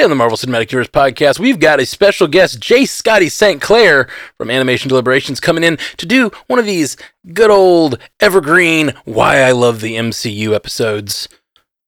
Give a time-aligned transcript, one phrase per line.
[0.00, 3.60] Today on the Marvel Cinematic Universe podcast, we've got a special guest, J Scotty St.
[3.60, 6.96] Clair from Animation Deliberations, coming in to do one of these
[7.34, 11.28] good old evergreen Why I Love the MCU episodes.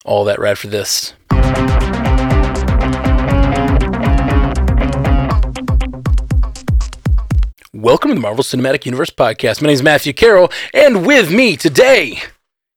[0.04, 1.14] All that right for this.
[7.72, 9.62] Welcome to the Marvel Cinematic Universe podcast.
[9.62, 12.20] My name is Matthew Carroll, and with me today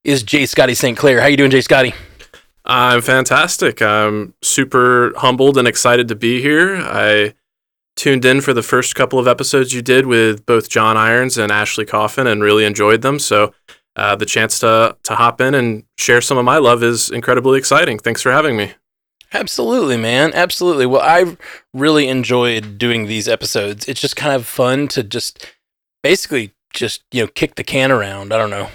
[0.06, 0.98] is J Scotty St.
[0.98, 1.20] Clair.
[1.20, 1.94] How you doing, J Scotty?
[2.66, 3.82] I'm fantastic.
[3.82, 6.78] I'm super humbled and excited to be here.
[6.78, 7.36] I
[7.96, 11.52] tuned in for the first couple of episodes you did with both John Irons and
[11.52, 13.20] Ashley Coffin and really enjoyed them.
[13.20, 13.54] So
[13.96, 17.60] uh, the chance to to hop in and share some of my love is incredibly
[17.60, 18.00] exciting.
[18.00, 18.74] Thanks for having me.
[19.32, 20.32] Absolutely, man.
[20.34, 20.86] Absolutely.
[20.86, 21.38] Well, I
[21.74, 23.88] really enjoyed doing these episodes.
[23.88, 25.46] It's just kind of fun to just
[26.04, 28.34] basically just, you know, kick the can around.
[28.34, 28.70] I don't know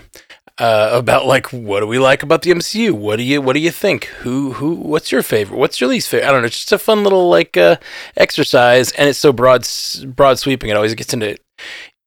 [0.61, 2.93] uh, about like what do we like about the MCU?
[2.93, 4.05] What do you what do you think?
[4.23, 5.57] Who who what's your favorite?
[5.57, 6.29] What's your least favorite?
[6.29, 6.47] I don't know.
[6.47, 7.77] It's just a fun little like uh,
[8.17, 9.67] exercise, and it's so broad
[10.15, 10.69] broad sweeping.
[10.69, 11.39] It always gets into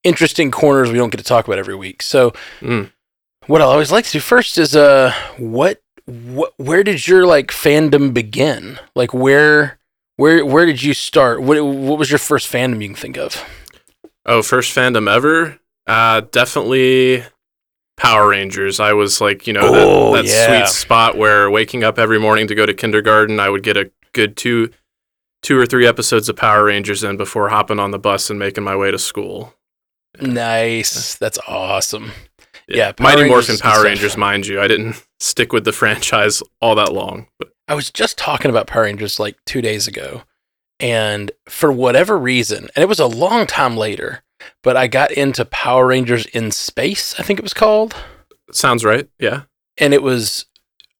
[0.03, 2.03] interesting corners we don't get to talk about every week.
[2.03, 2.91] So, mm.
[3.47, 7.47] what I always like to do first is uh, what what where did your like
[7.47, 8.77] fandom begin?
[8.95, 9.79] Like where
[10.17, 11.41] where where did you start?
[11.41, 13.43] What what was your first fandom you can think of?
[14.27, 15.59] Oh, first fandom ever?
[15.87, 17.25] Uh, definitely
[17.97, 18.79] Power Rangers.
[18.79, 20.65] I was like, you know, oh, that, that yeah.
[20.65, 23.91] sweet spot where waking up every morning to go to kindergarten, I would get a
[24.13, 24.69] good two
[25.41, 28.63] two or three episodes of Power Rangers in before hopping on the bus and making
[28.63, 29.53] my way to school.
[30.19, 31.15] Nice.
[31.15, 32.11] That's awesome.
[32.67, 34.61] Yeah, yeah Mighty Rangers Morphin Power Rangers, mind you.
[34.61, 37.27] I didn't stick with the franchise all that long.
[37.37, 40.23] But I was just talking about Power Rangers like two days ago.
[40.79, 44.22] And for whatever reason, and it was a long time later,
[44.61, 47.95] but I got into Power Rangers in Space, I think it was called.
[48.51, 49.07] Sounds right.
[49.19, 49.43] Yeah.
[49.77, 50.45] And it was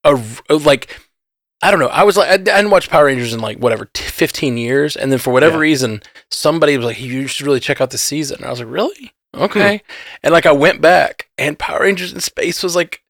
[0.04, 0.20] a
[0.50, 1.00] like
[1.62, 1.88] I don't know.
[1.88, 5.20] I was like I didn't watch Power Rangers in like whatever 15 years and then
[5.20, 5.62] for whatever yeah.
[5.62, 8.38] reason somebody was like you should really check out this season.
[8.38, 9.78] And I was like, "Really?" Okay.
[9.78, 9.92] Hmm.
[10.24, 13.04] And like I went back and Power Rangers in Space was like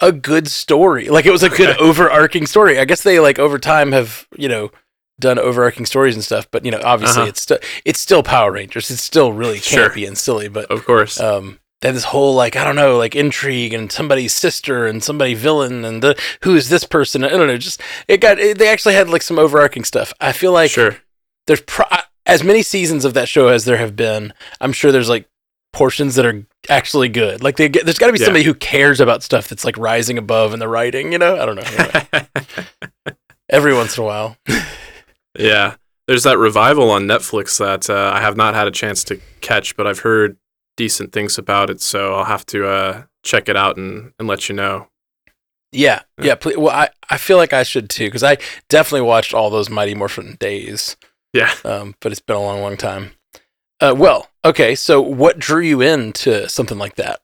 [0.00, 1.08] a good story.
[1.08, 2.78] Like it was a good overarching story.
[2.78, 4.70] I guess they like over time have, you know,
[5.20, 7.28] done overarching stories and stuff, but you know, obviously uh-huh.
[7.28, 8.90] it's still it's still Power Rangers.
[8.90, 10.08] It's still really campy sure.
[10.08, 13.72] and silly, but of course, um, that this whole like I don't know, like intrigue
[13.72, 17.24] and somebody's sister and somebody villain and the who is this person?
[17.24, 17.58] I don't know.
[17.58, 20.12] Just it got it, they actually had like some overarching stuff.
[20.20, 20.96] I feel like sure.
[21.46, 21.86] there's pro-
[22.26, 24.32] as many seasons of that show as there have been.
[24.60, 25.28] I'm sure there's like
[25.72, 27.42] portions that are actually good.
[27.42, 28.26] Like they get, there's got to be yeah.
[28.26, 31.12] somebody who cares about stuff that's like rising above in the writing.
[31.12, 33.12] You know, I don't know.
[33.50, 34.36] Every once in a while.
[35.40, 35.76] Yeah.
[36.06, 39.76] There's that revival on Netflix that uh, I have not had a chance to catch,
[39.76, 40.36] but I've heard
[40.76, 41.80] decent things about it.
[41.80, 44.88] So I'll have to uh, check it out and, and let you know.
[45.72, 46.02] Yeah.
[46.20, 46.34] Yeah.
[46.34, 49.70] Please, well, I, I feel like I should too, because I definitely watched all those
[49.70, 50.96] Mighty Morphin days.
[51.32, 51.54] Yeah.
[51.64, 53.12] Um, but it's been a long, long time.
[53.80, 54.74] Uh, well, okay.
[54.74, 57.20] So what drew you into something like that?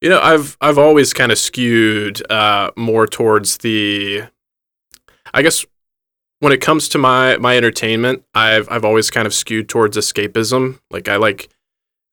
[0.00, 4.22] You know, I've I've always kind of skewed uh, more towards the,
[5.34, 5.66] I guess
[6.40, 10.80] when it comes to my my entertainment, I've I've always kind of skewed towards escapism.
[10.90, 11.48] Like I like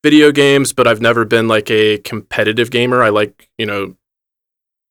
[0.02, 3.02] video games, but I've never been like a competitive gamer.
[3.02, 3.96] I like, you know,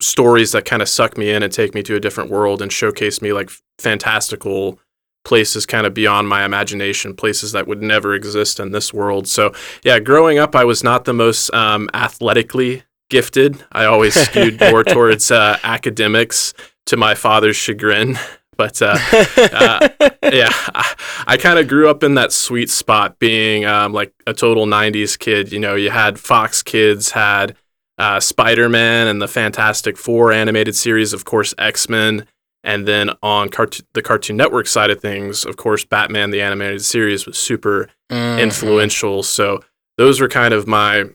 [0.01, 2.71] stories that kind of suck me in and take me to a different world and
[2.71, 4.79] showcase me like fantastical
[5.23, 9.27] places kind of beyond my imagination, places that would never exist in this world.
[9.27, 9.53] So,
[9.83, 13.63] yeah, growing up, I was not the most um, athletically gifted.
[13.71, 16.53] I always skewed more towards uh, academics
[16.85, 18.17] to my father's chagrin.
[18.57, 18.97] But uh,
[19.37, 19.89] uh,
[20.23, 20.95] yeah, I,
[21.27, 25.17] I kind of grew up in that sweet spot, being um, like a total '90s
[25.17, 25.51] kid.
[25.51, 27.55] You know, you had Fox Kids, had
[27.97, 32.25] uh, Spider Man and the Fantastic Four animated series, of course, X Men,
[32.63, 36.83] and then on cart- the Cartoon Network side of things, of course, Batman the animated
[36.83, 38.39] series was super mm-hmm.
[38.39, 39.23] influential.
[39.23, 39.61] So
[39.97, 41.05] those were kind of my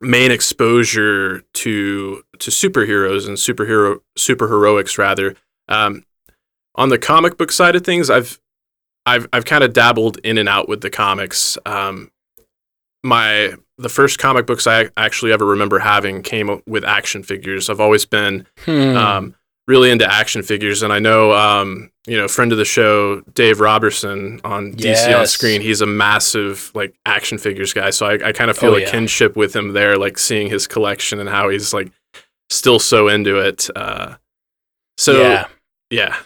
[0.00, 5.34] main exposure to to superheroes and superhero superheroics rather.
[5.68, 6.04] Um,
[6.78, 8.40] on the comic book side of things, I've
[9.04, 11.58] I've I've kind of dabbled in and out with the comics.
[11.66, 12.10] Um,
[13.02, 17.68] my the first comic books I actually ever remember having came with action figures.
[17.68, 18.96] I've always been hmm.
[18.96, 19.34] um,
[19.66, 23.60] really into action figures, and I know um, you know friend of the show Dave
[23.60, 25.04] Robertson on yes.
[25.04, 25.60] DC on Screen.
[25.60, 28.82] He's a massive like action figures guy, so I, I kind of feel oh, a
[28.82, 28.90] yeah.
[28.90, 31.90] kinship with him there, like seeing his collection and how he's like
[32.50, 33.68] still so into it.
[33.74, 34.14] Uh,
[34.96, 35.48] so yeah.
[35.90, 36.16] yeah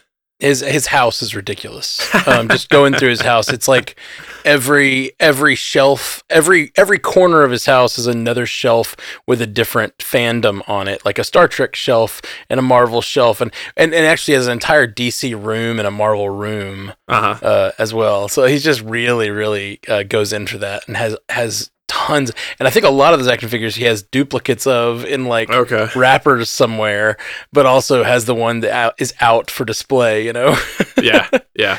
[0.42, 2.00] his his house is ridiculous.
[2.26, 3.96] Um, just going through his house, it's like
[4.44, 8.96] every every shelf, every every corner of his house is another shelf
[9.26, 13.40] with a different fandom on it, like a Star Trek shelf and a Marvel shelf,
[13.40, 17.46] and and, and actually has an entire DC room and a Marvel room Uh-huh.
[17.46, 18.28] uh, as well.
[18.28, 22.32] So he's just really really uh, goes into that and has has tons.
[22.58, 25.50] And I think a lot of those action figures he has duplicates of in like
[25.50, 25.88] Okay.
[25.94, 27.16] wrappers somewhere,
[27.52, 30.24] but also has the one that out, is out for display.
[30.24, 30.56] You know.
[31.02, 31.78] yeah, yeah.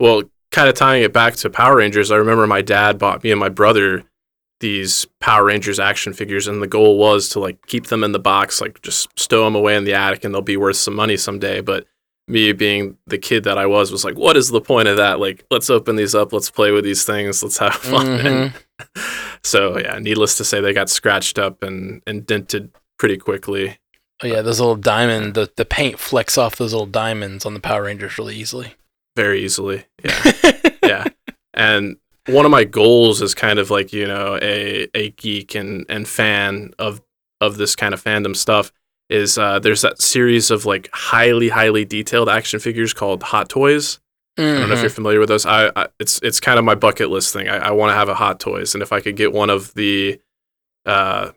[0.00, 3.30] Well, kind of tying it back to Power Rangers, I remember my dad bought me
[3.30, 4.04] and my brother
[4.60, 8.18] these Power Rangers action figures, and the goal was to like keep them in the
[8.20, 11.16] box, like just stow them away in the attic, and they'll be worth some money
[11.16, 11.60] someday.
[11.60, 11.86] But
[12.28, 15.20] me being the kid that I was, was like, what is the point of that?
[15.20, 18.06] Like, let's open these up, let's play with these things, let's have fun.
[18.06, 18.52] Mhm.
[19.42, 23.78] So yeah, needless to say, they got scratched up and and dented pretty quickly.
[24.22, 27.60] Oh yeah, those little diamond, the, the paint flecks off those little diamonds on the
[27.60, 28.74] Power Rangers really easily.
[29.16, 29.84] very easily.
[30.04, 30.32] Yeah.
[30.82, 31.04] yeah.
[31.52, 35.84] And one of my goals is kind of like, you know, a, a geek and,
[35.88, 37.02] and fan of
[37.40, 38.72] of this kind of fandom stuff
[39.10, 44.00] is uh, there's that series of like highly, highly detailed action figures called Hot Toys.
[44.36, 45.46] I don't know if you're familiar with those.
[45.46, 47.48] I, I it's it's kind of my bucket list thing.
[47.48, 49.72] I, I want to have a Hot Toys, and if I could get one of
[49.74, 50.20] the
[50.86, 51.30] uh,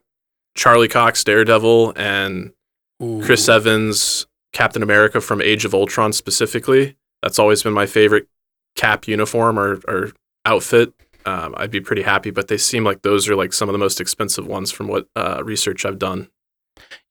[0.55, 2.51] Charlie Cox Daredevil and
[2.99, 6.97] Chris Evans, Captain America from Age of Ultron specifically.
[7.21, 8.27] That's always been my favorite
[8.75, 10.11] cap uniform or, or
[10.45, 10.93] outfit.
[11.25, 13.79] Um, I'd be pretty happy, but they seem like those are like some of the
[13.79, 16.29] most expensive ones from what uh, research I've done.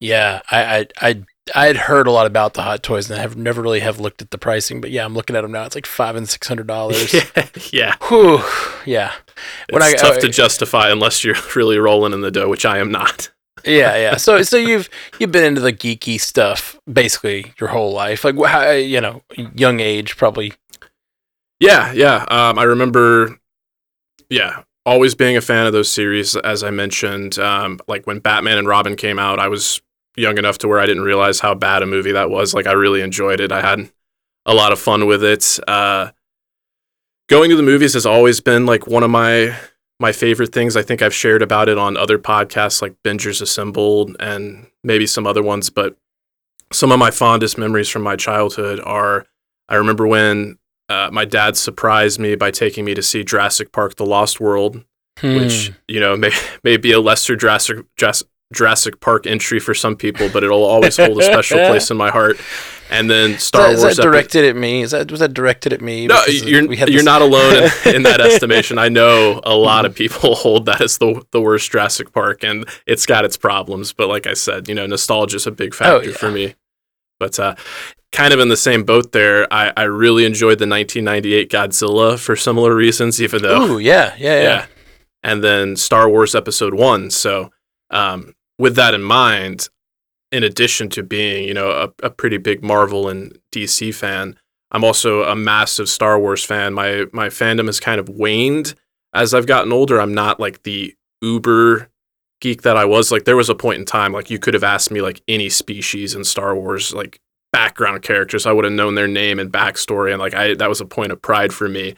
[0.00, 1.22] Yeah, I I I
[1.54, 4.00] I had heard a lot about the hot toys and I have never really have
[4.00, 5.64] looked at the pricing, but yeah, I'm looking at them now.
[5.64, 7.12] It's like five and six hundred dollars.
[7.36, 7.94] yeah, yeah.
[8.08, 8.40] Whew.
[8.84, 9.12] Yeah.
[9.70, 12.66] When It's I- tough uh, to justify unless you're really rolling in the dough, which
[12.66, 13.30] I am not.
[13.64, 14.16] Yeah, yeah.
[14.18, 14.88] So so you've
[15.20, 18.24] you've been into the geeky stuff basically your whole life.
[18.24, 19.22] Like how, you know,
[19.54, 20.52] young age probably.
[21.60, 22.24] Yeah, yeah.
[22.28, 23.38] Um, I remember,
[24.28, 26.36] yeah, always being a fan of those series.
[26.36, 29.80] As I mentioned, um, like when Batman and Robin came out, I was
[30.16, 32.54] young enough to where I didn't realize how bad a movie that was.
[32.54, 33.52] Like I really enjoyed it.
[33.52, 33.90] I had
[34.46, 35.58] a lot of fun with it.
[35.68, 36.10] Uh,
[37.28, 39.56] going to the movies has always been like one of my
[39.98, 40.76] my favorite things.
[40.76, 45.26] I think I've shared about it on other podcasts like Bingers Assembled and maybe some
[45.26, 45.70] other ones.
[45.70, 45.96] But
[46.72, 49.26] some of my fondest memories from my childhood are
[49.68, 50.58] I remember when
[50.88, 54.84] uh, my dad surprised me by taking me to see Jurassic Park: The Lost World,
[55.22, 55.74] which Hmm.
[55.88, 56.30] you know may
[56.64, 60.96] may be a lesser Jurassic Jurassic, Jurassic Park entry for some people, but it'll always
[60.96, 62.38] hold a special place in my heart.
[62.88, 64.82] And then Is Star that, is Wars that epi- directed at me?
[64.82, 66.06] Is that was that directed at me?
[66.06, 68.78] no, you're you're this- not alone in, in that estimation.
[68.78, 72.64] I know a lot of people hold that as the the worst Jurassic Park, and
[72.86, 73.92] it's got its problems.
[73.92, 76.16] But like I said, you know, nostalgia is a big factor Oh, yeah.
[76.16, 76.54] for me.
[77.18, 77.56] But uh,
[78.12, 82.36] kind of in the same boat there, I, I really enjoyed the 1998 Godzilla for
[82.36, 84.42] similar reasons, even though Ooh, yeah, yeah, yeah.
[84.42, 84.66] yeah.
[85.24, 87.10] And then Star Wars Episode One.
[87.10, 87.50] So,
[87.90, 89.68] um, with that in mind,
[90.32, 94.36] in addition to being, you know, a, a pretty big Marvel and DC fan,
[94.70, 96.74] I'm also a massive Star Wars fan.
[96.74, 98.74] My my fandom has kind of waned
[99.14, 100.00] as I've gotten older.
[100.00, 101.88] I'm not like the uber
[102.40, 103.12] geek that I was.
[103.12, 105.48] Like there was a point in time, like you could have asked me like any
[105.48, 107.20] species in Star Wars, like
[107.52, 108.44] background characters.
[108.44, 111.12] I would have known their name and backstory, and like I that was a point
[111.12, 111.94] of pride for me.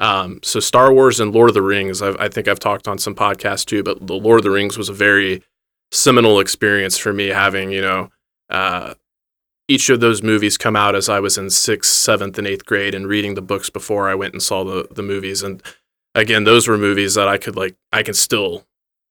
[0.00, 2.98] Um, so Star Wars and Lord of the Rings, I've, I think I've talked on
[2.98, 5.42] some podcasts too, but the Lord of the Rings was a very
[5.92, 8.10] seminal experience for me having, you know,
[8.50, 8.94] uh,
[9.68, 12.94] each of those movies come out as I was in sixth, seventh, and eighth grade
[12.94, 15.42] and reading the books before I went and saw the, the movies.
[15.42, 15.62] And
[16.14, 18.66] again, those were movies that I could like, I can still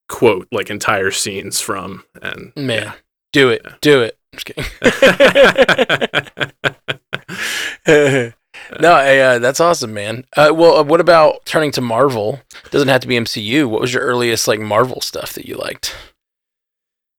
[0.10, 2.04] quote like entire scenes from.
[2.22, 2.94] And Man,
[3.32, 3.76] do it, Yeah.
[3.80, 4.18] do it.
[4.34, 4.66] I'm just kidding.
[8.80, 10.26] no, hey, uh, that's awesome, man.
[10.36, 12.40] Uh, well, uh, what about turning to Marvel?
[12.70, 13.68] Doesn't have to be MCU.
[13.70, 15.96] What was your earliest like Marvel stuff that you liked?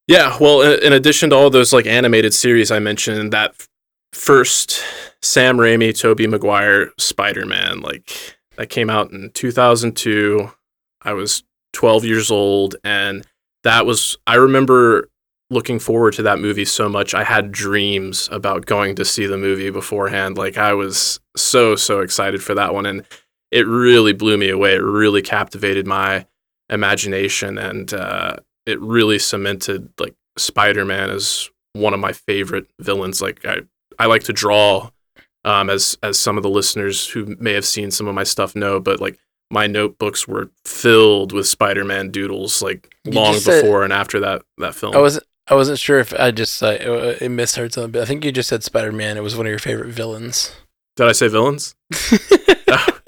[0.08, 3.54] Yeah, well, in, addition to all those like animated series I mentioned, that
[4.12, 4.82] first
[5.22, 10.50] Sam Raimi, Tobey Maguire Spider-Man, like that came out in 2002.
[11.02, 13.26] I was 12 years old and
[13.64, 15.08] that was I remember
[15.50, 17.14] looking forward to that movie so much.
[17.14, 20.36] I had dreams about going to see the movie beforehand.
[20.36, 23.04] Like I was so so excited for that one and
[23.50, 24.74] it really blew me away.
[24.74, 26.26] It really captivated my
[26.68, 33.20] imagination and uh it really cemented like Spider-Man as one of my favorite villains.
[33.22, 33.58] Like I,
[33.98, 34.90] I like to draw,
[35.44, 38.54] um, as as some of the listeners who may have seen some of my stuff
[38.54, 39.18] know, but like
[39.50, 44.20] my notebooks were filled with Spider-Man doodles, like You long just said- before and after
[44.20, 44.94] that that film.
[44.96, 45.26] I wasn't.
[45.48, 46.68] I wasn't sure if I just uh,
[47.20, 49.16] uh, misheard something, but I think you just said Spider Man.
[49.16, 50.54] It was one of your favorite villains.
[50.96, 51.74] Did I say villains?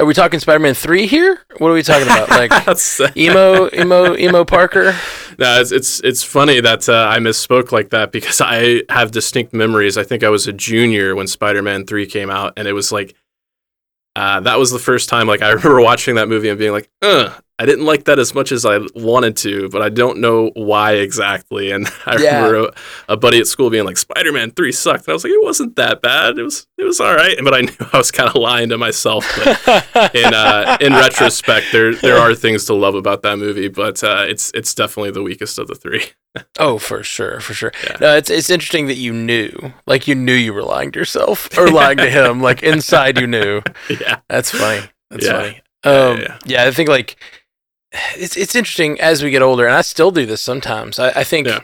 [0.00, 1.38] Are we talking Spider-Man three here?
[1.58, 2.30] What are we talking about?
[2.40, 4.96] Like emo, emo, emo Parker?
[5.38, 9.54] No, it's it's, it's funny that uh, I misspoke like that because I have distinct
[9.54, 9.96] memories.
[9.96, 13.14] I think I was a junior when Spider-Man three came out, and it was like
[14.16, 16.90] uh, that was the first time like I remember watching that movie and being like,
[17.00, 20.50] "Uh, I didn't like that as much as I wanted to, but I don't know
[20.54, 22.36] why exactly." And I yeah.
[22.36, 22.70] remember
[23.08, 25.44] a, a, buddy at school being like, "Spider-Man Three sucked," and I was like, "It
[25.44, 26.38] wasn't that bad.
[26.38, 28.78] It was it was all right." But I knew I was kind of lying to
[28.78, 29.30] myself.
[29.36, 34.02] But in uh, in retrospect, there there are things to love about that movie, but
[34.02, 36.04] uh, it's it's definitely the weakest of the three.
[36.58, 37.72] oh, for sure, for sure.
[37.84, 37.96] Yeah.
[38.00, 41.58] No, it's it's interesting that you knew, like you knew you were lying to yourself
[41.58, 43.60] or lying to him, like inside you knew.
[43.90, 44.88] Yeah, that's funny.
[45.10, 45.32] That's yeah.
[45.32, 45.60] funny.
[45.82, 47.16] Um, yeah, yeah, yeah, I think like
[47.92, 50.98] it's it's interesting as we get older, and I still do this sometimes.
[50.98, 51.60] I, I think yeah.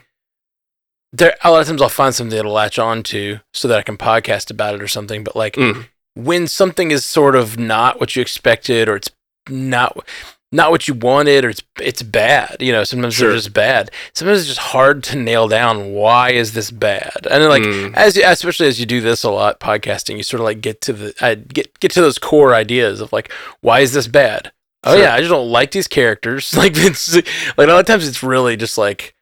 [1.12, 3.82] there a lot of times I'll find something to latch on to so that I
[3.82, 5.22] can podcast about it or something.
[5.22, 5.86] But like mm.
[6.14, 9.10] when something is sort of not what you expected, or it's
[9.48, 10.04] not
[10.50, 12.56] not what you wanted, or it's it's bad.
[12.58, 13.28] You know, sometimes sure.
[13.28, 13.92] they're just bad.
[14.12, 17.26] Sometimes it's just hard to nail down why is this bad.
[17.30, 17.94] And then like mm.
[17.94, 20.80] as you, especially as you do this a lot, podcasting, you sort of like get
[20.82, 23.30] to the uh, get get to those core ideas of like
[23.60, 24.50] why is this bad
[24.86, 25.02] Oh sure.
[25.02, 26.54] yeah, I just don't like these characters.
[26.56, 29.14] Like it's like a lot of times it's really just like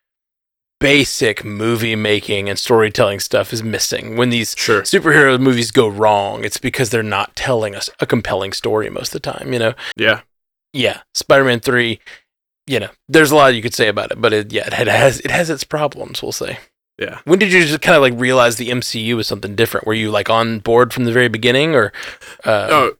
[0.79, 4.17] basic movie making and storytelling stuff is missing.
[4.17, 4.83] When these sure.
[4.83, 9.23] superhero movies go wrong, it's because they're not telling us a compelling story most of
[9.23, 9.75] the time, you know?
[9.97, 10.21] Yeah.
[10.75, 11.01] Yeah.
[11.15, 11.99] Spider-Man 3,
[12.67, 15.21] you know, there's a lot you could say about it, but it yeah, it has
[15.21, 16.59] it has its problems, we'll say.
[16.99, 17.21] Yeah.
[17.25, 19.87] When did you just kind of like realize the MCU was something different?
[19.87, 21.93] Were you like on board from the very beginning or
[22.45, 22.93] uh, Oh,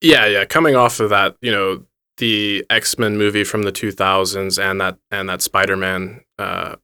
[0.00, 0.44] yeah, yeah.
[0.44, 1.84] Coming off of that, you know,
[2.18, 6.76] the X Men movie from the 2000s and that and that Spider Man uh,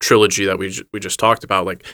[0.00, 1.84] trilogy that we j- we just talked about, like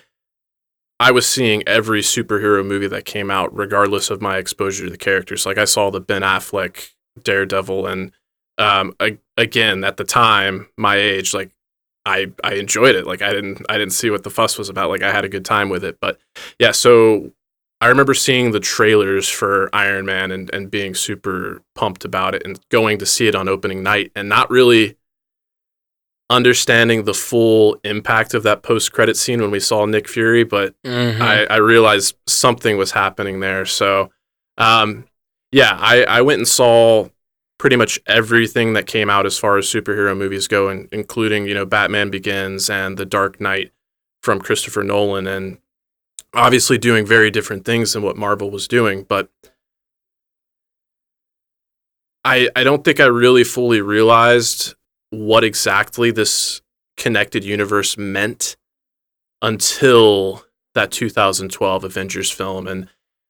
[0.98, 4.96] I was seeing every superhero movie that came out, regardless of my exposure to the
[4.96, 5.44] characters.
[5.44, 6.90] Like I saw the Ben Affleck
[7.22, 8.12] Daredevil, and
[8.58, 8.94] um,
[9.36, 11.50] again at the time, my age, like
[12.06, 13.06] I I enjoyed it.
[13.06, 14.88] Like I didn't I didn't see what the fuss was about.
[14.88, 15.98] Like I had a good time with it.
[16.00, 16.18] But
[16.58, 17.32] yeah, so
[17.80, 22.42] I remember seeing the trailers for Iron Man and, and being super pumped about it
[22.44, 24.96] and going to see it on opening night and not really
[26.28, 30.74] understanding the full impact of that post credit scene when we saw Nick Fury, but
[30.82, 31.22] mm-hmm.
[31.22, 33.64] I, I, realized something was happening there.
[33.64, 34.10] So,
[34.58, 35.06] um,
[35.52, 37.08] yeah, I, I went and saw
[37.58, 41.54] pretty much everything that came out as far as superhero movies go, and, including, you
[41.54, 43.72] know, Batman Begins and The Dark Knight
[44.22, 45.28] from Christopher Nolan.
[45.28, 45.58] And
[46.36, 49.28] obviously doing very different things than what Marvel was doing, but
[52.24, 54.74] I I don't think I really fully realized
[55.10, 56.60] what exactly this
[56.96, 58.56] connected universe meant
[59.42, 62.88] until that 2012 Avengers film and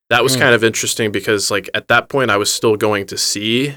[0.09, 0.41] that was mm.
[0.41, 3.77] kind of interesting because like at that point I was still going to see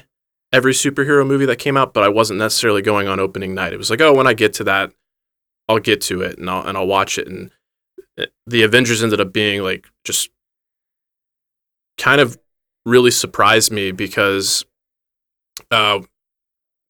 [0.52, 3.72] every superhero movie that came out but I wasn't necessarily going on opening night.
[3.72, 4.92] It was like, "Oh, when I get to that,
[5.68, 7.50] I'll get to it and I'll and I'll watch it." And
[8.46, 10.30] the Avengers ended up being like just
[11.98, 12.38] kind of
[12.84, 14.64] really surprised me because
[15.70, 16.00] uh,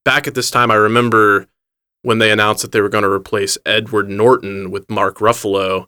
[0.05, 1.47] back at this time, I remember
[2.03, 5.87] when they announced that they were going to replace Edward Norton with Mark Ruffalo.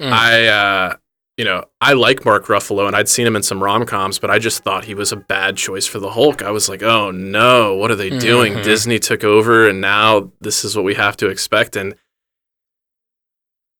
[0.00, 0.12] Mm.
[0.12, 0.96] I, uh,
[1.36, 4.30] you know, I like Mark Ruffalo and I'd seen him in some rom coms, but
[4.30, 6.42] I just thought he was a bad choice for the Hulk.
[6.42, 8.52] I was like, oh no, what are they doing?
[8.52, 8.62] Mm-hmm.
[8.62, 11.74] Disney took over and now this is what we have to expect.
[11.74, 11.96] And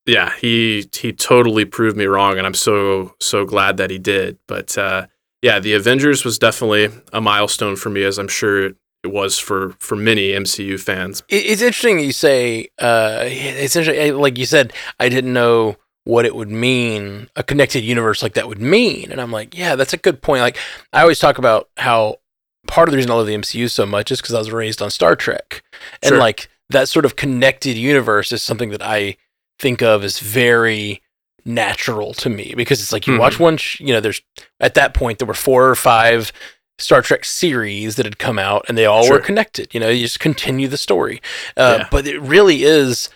[0.07, 4.39] yeah, he he totally proved me wrong, and I'm so so glad that he did.
[4.47, 5.07] But uh,
[5.43, 9.75] yeah, the Avengers was definitely a milestone for me, as I'm sure it was for
[9.79, 11.23] for many MCU fans.
[11.29, 12.69] It's interesting you say.
[12.79, 17.83] Uh, it's interesting, like you said, I didn't know what it would mean a connected
[17.83, 20.43] universe like that would mean, and I'm like, yeah, that's a good point.
[20.43, 20.59] Like
[20.93, 22.19] I always talk about how
[22.67, 24.83] part of the reason I love the MCU so much is because I was raised
[24.83, 25.63] on Star Trek,
[26.03, 26.19] and sure.
[26.19, 29.17] like that sort of connected universe is something that I
[29.59, 31.03] think of as very
[31.45, 33.21] natural to me because it's like you mm-hmm.
[33.21, 34.23] watch one, sh- you know, there's
[34.61, 36.33] at that point there were four or five
[36.79, 39.17] Star Trek series that had come out and they all sure.
[39.17, 39.73] were connected.
[39.75, 41.21] You know, you just continue the story.
[41.57, 41.89] Uh, yeah.
[41.91, 43.11] But it really is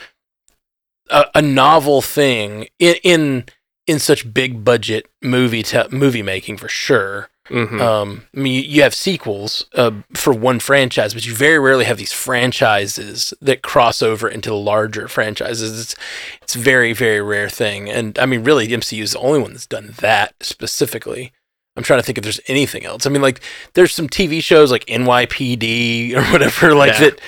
[1.10, 3.44] a, a novel thing in, in
[3.86, 7.30] in such big budget movie te- movie making for sure.
[7.48, 7.80] Mm-hmm.
[7.80, 11.96] Um, I mean, you, have sequels uh, for one franchise, but you very rarely have
[11.96, 15.80] these franchises that cross over into larger franchises.
[15.80, 15.96] It's
[16.42, 19.66] it's very very rare thing, and I mean, really, MCU is the only one that's
[19.66, 21.32] done that specifically.
[21.76, 23.06] I'm trying to think if there's anything else.
[23.06, 23.40] I mean, like
[23.74, 27.10] there's some TV shows like NYPD or whatever, like yeah.
[27.10, 27.20] that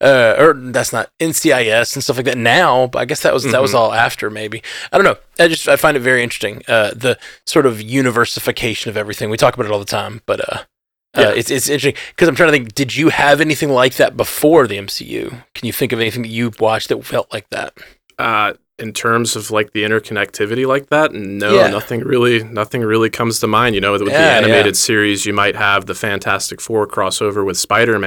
[0.00, 2.86] uh, or that's not NCIS and stuff like that now.
[2.86, 3.78] But I guess that was that was Mhm.
[3.78, 4.30] all after.
[4.30, 4.62] Maybe
[4.92, 5.16] I don't know.
[5.38, 6.62] I just I find it very interesting.
[6.68, 9.30] Uh, the sort of universification of everything.
[9.30, 10.58] We talk about it all the time, but uh,
[11.16, 11.28] Yeah.
[11.28, 12.74] uh it's it's interesting because I'm trying to think.
[12.74, 15.42] Did you have anything like that before the MCU?
[15.54, 17.74] Can you think of anything that you watched that felt like that?
[18.18, 21.66] Uh, in terms of like the interconnectivity like that, no, Yeah.
[21.68, 23.74] nothing really, nothing really comes to mind.
[23.74, 24.36] You know, with Yeah, the yeah.
[24.36, 27.98] animated series, you might have the Fantastic Four crossover with Spider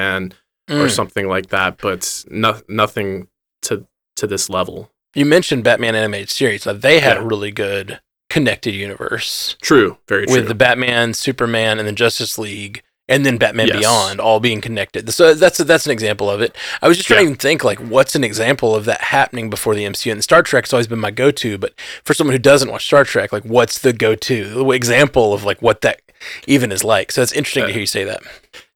[0.72, 0.92] Man or Mm.
[0.92, 3.28] something like that, but no, nothing
[3.64, 3.86] to
[4.18, 4.92] to this level.
[5.16, 6.66] You mentioned Batman animated series.
[6.66, 8.00] Now, they had a really good
[8.30, 10.36] connected universe True, very true.
[10.36, 13.80] with the Batman, Superman, and then Justice League, and then Batman Yes.
[13.80, 15.12] Beyond all being connected.
[15.14, 16.56] So that's that's an example of it.
[16.82, 19.84] I was just trying to think like, what's an example of that happening before the
[19.86, 20.12] MCU?
[20.14, 21.74] And Star Trek's always been my go-to, but
[22.06, 25.82] for someone who doesn't watch Star Trek, like, what's the go-to example of like what
[25.82, 26.02] that
[26.48, 27.12] even is like?
[27.12, 28.22] So it's interesting to Uh, hear you say that.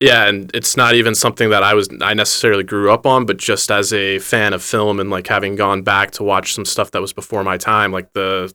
[0.02, 3.38] Yeah, and it's not even something that I was I necessarily grew up on, but
[3.38, 6.92] just as a fan of film and like having gone back to watch some stuff
[6.92, 8.54] that was before my time, like the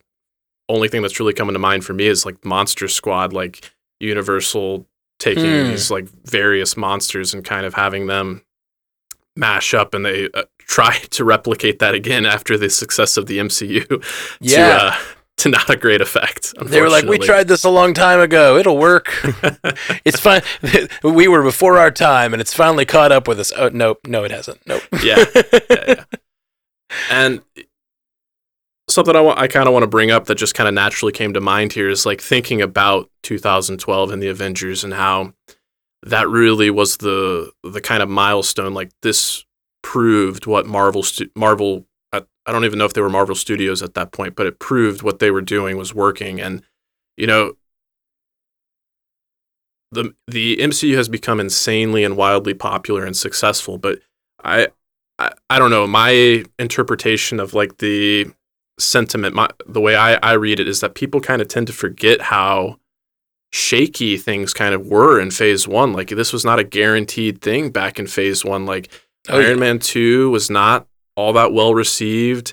[0.69, 3.71] only thing that's really coming to mind for me is like Monster Squad, like
[4.01, 4.87] Universal
[5.19, 5.69] taking Hmm.
[5.71, 8.43] these like various monsters and kind of having them
[9.37, 13.39] mash up and they uh, try to replicate that again after the success of the
[13.39, 13.87] MCU
[14.41, 14.67] Yeah.
[14.81, 14.95] to uh,
[15.41, 16.55] to not a great effect.
[16.65, 18.57] They were like, "We tried this a long time ago.
[18.57, 19.09] It'll work.
[20.05, 20.43] it's fine.
[21.03, 24.25] we were before our time, and it's finally caught up with us." Oh, nope, no,
[24.25, 24.61] it hasn't.
[24.67, 24.83] Nope.
[25.03, 25.25] Yeah.
[25.35, 26.05] yeah, yeah.
[27.11, 27.41] And
[28.89, 31.13] something I want, I kind of want to bring up that just kind of naturally
[31.13, 35.33] came to mind here is like thinking about 2012 and the Avengers and how
[36.03, 38.75] that really was the the kind of milestone.
[38.75, 39.45] Like this
[39.83, 41.87] proved what Marvel stu- Marvel.
[42.51, 45.03] I, don't even know if they were Marvel Studios at that point, but it proved
[45.03, 46.41] what they were doing was working.
[46.41, 46.63] And
[47.17, 47.55] you know,
[49.93, 54.01] the the MCU has become insanely and wildly popular and successful, but
[54.43, 54.69] I
[55.19, 55.87] I, I don't know.
[55.87, 58.27] My interpretation of like the
[58.79, 61.73] sentiment, my, the way I, I read it is that people kind of tend to
[61.73, 62.79] forget how
[63.53, 65.93] shaky things kind of were in phase one.
[65.93, 68.65] Like this was not a guaranteed thing back in phase one.
[68.65, 68.89] Like
[69.29, 69.61] Oh, Iron yeah.
[69.61, 70.87] Man 2 was not
[71.21, 72.53] all that well received.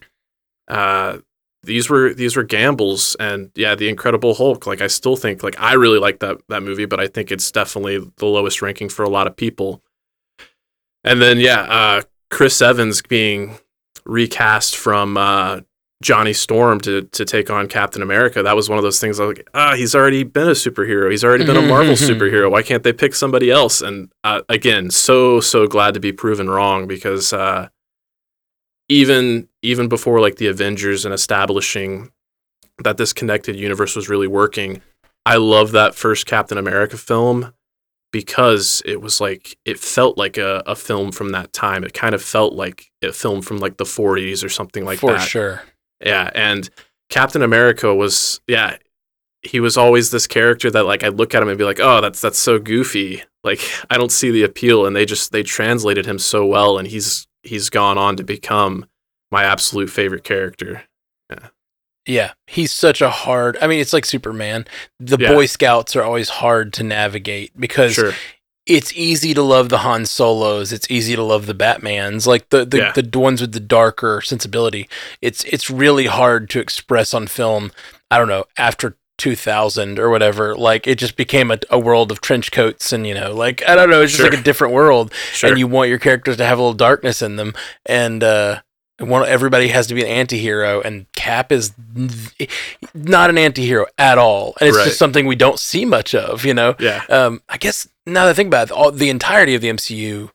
[0.67, 1.17] Uh,
[1.63, 3.15] these were these were gambles.
[3.19, 6.63] And yeah the incredible hulk like i still think like i really like that that
[6.63, 9.81] movie but i think it's definitely the lowest ranking for a lot of people.
[11.03, 13.57] And then yeah uh chris evans being
[14.05, 15.61] recast from uh
[16.03, 19.47] johnny storm to to take on captain america that was one of those things like
[19.53, 21.09] ah he's already been a superhero.
[21.09, 22.51] He's already been a marvel superhero.
[22.51, 23.81] Why can't they pick somebody else?
[23.81, 27.69] And uh, again so so glad to be proven wrong because uh
[28.89, 32.11] even even before like the Avengers and establishing
[32.83, 34.81] that this connected universe was really working,
[35.25, 37.53] I love that first Captain America film
[38.11, 41.83] because it was like it felt like a, a film from that time.
[41.83, 45.11] It kind of felt like a film from like the 40s or something like for
[45.11, 45.21] that.
[45.21, 45.61] For sure.
[46.03, 46.69] Yeah, and
[47.09, 48.77] Captain America was yeah,
[49.41, 52.01] he was always this character that like I'd look at him and be like, "Oh,
[52.01, 56.05] that's that's so goofy." Like I don't see the appeal and they just they translated
[56.05, 58.85] him so well and he's he's gone on to become
[59.31, 60.83] my absolute favorite character.
[62.05, 63.57] Yeah, he's such a hard.
[63.61, 64.65] I mean, it's like Superman.
[64.97, 65.33] The Yeah.
[65.33, 68.13] Boy Scouts are always hard to navigate because Sure.
[68.65, 70.71] it's easy to love the Han Solos.
[70.71, 72.91] It's easy to love the Batmans, like the the, Yeah.
[72.93, 74.87] the ones with the darker sensibility.
[75.21, 77.73] It's it's really hard to express on film.
[78.09, 80.55] I don't know after 2000 or whatever.
[80.55, 83.75] Like it just became a, a world of trench coats and you know, like I
[83.75, 84.01] don't know.
[84.01, 84.29] It's just Sure.
[84.31, 85.49] like a different world, Sure.
[85.49, 87.53] and you want your characters to have a little darkness in them,
[87.85, 88.61] and uh,
[88.99, 91.71] one everybody has to be an anti-hero and cap is
[92.95, 94.85] not an anti-hero at all and it's Right.
[94.85, 97.03] just something we don't see much of you know yeah.
[97.09, 100.29] um, I guess now that I think about it, all, the entirety of the MCU,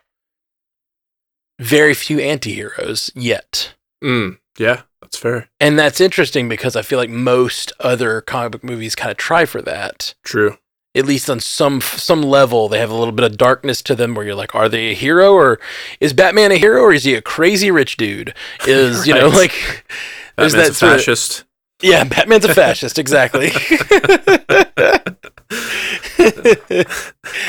[1.58, 3.74] very few anti-heroes yet.
[4.04, 5.50] Mm, yeah, that's fair.
[5.60, 9.44] And that's interesting because I feel like most other comic book movies kind of try
[9.44, 10.14] for that.
[10.22, 10.56] True.
[10.94, 14.14] At least on some some level, they have a little bit of darkness to them
[14.14, 15.58] where you're like, are they a hero or
[16.00, 18.34] is Batman a hero or is he a crazy rich dude?
[18.66, 19.52] Is, you know, like
[20.36, 21.44] there's Batman's that sort of- fascist.
[21.82, 23.48] Yeah, Batman's a fascist, exactly.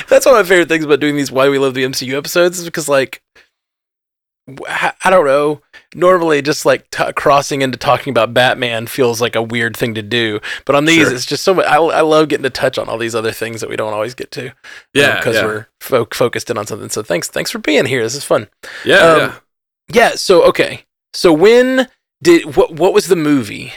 [0.09, 2.57] That's one of my favorite things about doing these Why We Love the MCU episodes
[2.59, 3.21] is because, like,
[4.47, 5.61] I don't know.
[5.95, 10.01] Normally, just like t- crossing into talking about Batman feels like a weird thing to
[10.01, 11.13] do, but on these, Sure.
[11.13, 11.65] it's just so much.
[11.65, 14.13] I, I love getting to touch on all these other things that we don't always
[14.15, 14.51] get to.
[14.93, 15.45] Yeah, because yeah.
[15.45, 16.89] we're fo- focused in on something.
[16.89, 18.03] So thanks, thanks for being here.
[18.03, 18.49] This is fun.
[18.83, 19.35] Yeah, um, yeah.
[19.93, 20.09] Yeah.
[20.15, 20.85] So okay.
[21.13, 21.87] So when
[22.21, 22.73] did what?
[22.73, 23.71] What was the movie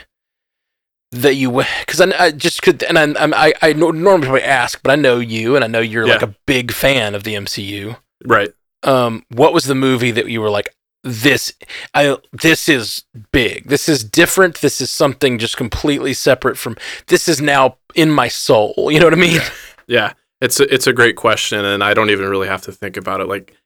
[1.12, 1.62] that you?
[1.80, 5.54] Because I, I just could, and I, I I normally ask, but I know you,
[5.54, 7.98] and I know you're like a big fan of the MCU.
[8.24, 8.50] Right.
[8.86, 11.52] Um, what was the movie that you were like, this,
[11.94, 13.68] I, this is big.
[13.68, 14.60] This is different.
[14.60, 16.76] This is something just completely separate from.
[17.06, 18.74] This is now in my soul.
[18.92, 19.40] You know what I mean?
[19.86, 22.96] Yeah, it's a, it's a great question, and I don't even really have to think
[22.96, 23.28] about it.
[23.28, 23.56] Like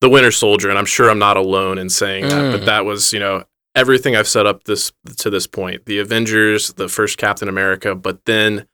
[0.00, 2.52] the Winter Soldier, and I'm sure I'm not alone in saying that, Mm.
[2.52, 5.86] but that was you know everything I've set up this to this point.
[5.86, 8.66] The Avengers, the first Captain America, but then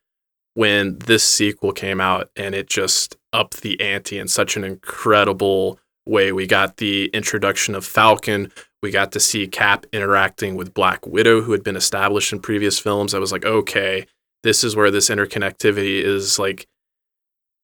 [0.55, 5.79] when this sequel came out and it just upped the ante in such an incredible
[6.07, 6.33] way.
[6.33, 8.53] We got the introduction of Falcon.
[8.83, 12.79] We got to see Cap interacting with Black Widow, who had been established in previous
[12.79, 13.15] films.
[13.15, 14.07] I was like, okay,
[14.43, 16.67] this is where this interconnectivity is like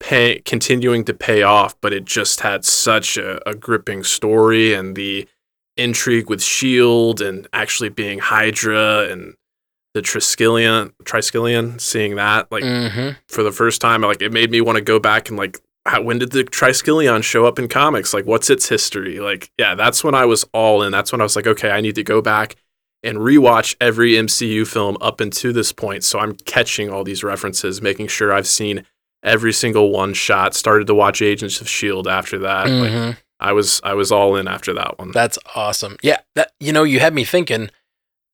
[0.00, 4.96] pay, continuing to pay off, but it just had such a, a gripping story and
[4.96, 5.28] the
[5.76, 9.34] intrigue with Shield and actually being Hydra and
[9.94, 13.10] the Triskelion, Triskelion, seeing that like Mm-hmm.
[13.28, 16.02] for the first time, like it made me want to go back and like, how,
[16.02, 18.12] when did the Triskelion show up in comics?
[18.12, 19.20] Like, what's its history?
[19.20, 20.92] Like, yeah, that's when I was all in.
[20.92, 22.56] That's when I was like, okay, I need to go back
[23.02, 26.04] and rewatch every MCU film up until this point.
[26.04, 28.84] So I'm catching all these references, making sure I've seen
[29.22, 30.54] every single one shot.
[30.54, 32.68] Started to watch Agents of Shield after that.
[32.68, 35.12] Like, hmm I was I was all in after that one.
[35.12, 35.96] That's awesome.
[36.02, 37.70] Yeah, that you know, you had me thinking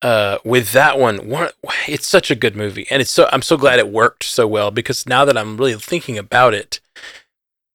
[0.04, 1.48] uh with that one, one
[1.88, 4.70] it's such a good movie and it's so I'm so glad it worked so well
[4.70, 6.80] because now that I'm really thinking about it,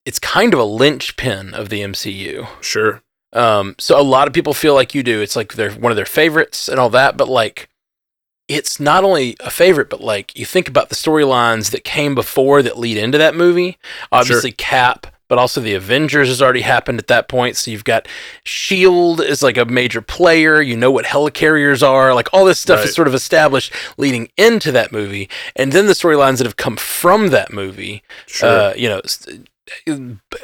[0.05, 2.47] it's kind of a linchpin of the MCU.
[2.61, 3.01] Sure.
[3.33, 5.21] Um so a lot of people feel like you do.
[5.21, 7.67] It's like they're one of their favorites and all that, but like
[8.47, 12.63] it's not only a favorite, but like you think about the storylines that came before
[12.63, 13.77] that lead into that movie.
[14.11, 17.55] Obviously, Cap, but also the Avengers has already happened at that point.
[17.55, 18.07] So you've got
[18.43, 20.61] Shield is like a major player.
[20.61, 22.13] You know what helicarriers are.
[22.13, 22.87] Like all this stuff Right.
[22.89, 26.75] is sort of established leading into that movie, and then the storylines that have come
[26.75, 28.03] from that movie.
[28.27, 28.49] Sure.
[28.49, 29.01] Uh, you know.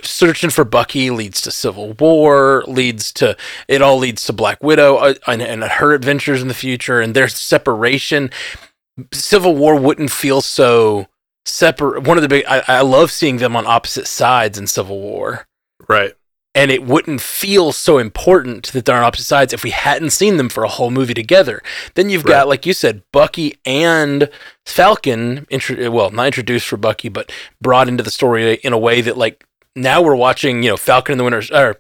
[0.04, 3.36] Searching for Bucky leads to Civil War, leads to
[3.68, 7.16] it all leads to Black Widow uh, and, and her adventures in the future and
[7.16, 8.30] their separation.
[9.12, 11.08] Civil War wouldn't feel so
[11.46, 12.04] separate.
[12.04, 15.48] One of the big, I, I love seeing them on opposite sides in Civil War,
[15.88, 16.14] right.
[16.54, 20.38] and it wouldn't feel so important that they're on opposite sides if we hadn't seen
[20.38, 21.62] them for a whole movie together.
[21.96, 22.32] Then you've Right.
[22.32, 24.30] got, like you said, Bucky and
[24.66, 25.46] Falcon.
[25.50, 27.32] Intro- well, not introduced for Bucky, but
[27.62, 31.14] brought into the story in a way that, like, now we're watching, you know, Falcon
[31.14, 31.80] and the Winter, or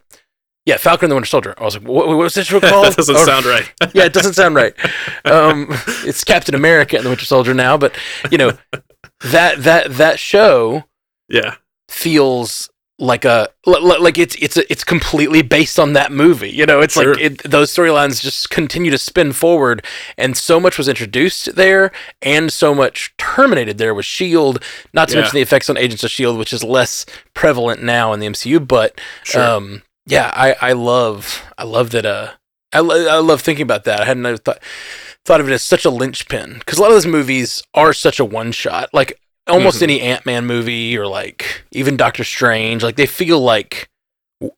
[0.65, 1.53] yeah, Falcon and the Winter Soldier.
[1.59, 2.87] I was like, what, what was this show called?
[2.87, 3.71] that doesn't Or- sound right.
[3.93, 4.73] yeah, it doesn't sound right.
[5.25, 5.67] Um,
[6.03, 7.95] it's Captain America and the Winter Soldier now, but
[8.31, 8.51] you know
[9.25, 10.83] that that that show
[11.29, 11.55] yeah.
[11.89, 16.49] feels like a li- li- like it's it's it's completely based on that movie.
[16.49, 17.13] You know, it's Sure.
[17.15, 19.83] like it, those storylines just continue to spin forward,
[20.17, 24.63] and so much was introduced there, and so much terminated there with Shield.
[24.93, 25.21] Not to Yeah.
[25.21, 28.65] mention the effects on Agents of Shield, which is less prevalent now in the MCU,
[28.65, 29.43] but Sure.
[29.43, 32.05] um, yeah, I, I love I love that.
[32.05, 32.31] Uh,
[32.71, 34.01] I, lo- I love thinking about that.
[34.01, 34.59] I hadn't ever thought
[35.25, 38.19] thought of it as such a linchpin because a lot of those movies are such
[38.19, 38.89] a one shot.
[38.93, 39.83] Like almost Mhm.
[39.83, 43.89] any Ant Man movie or like even Doctor Strange, like they feel like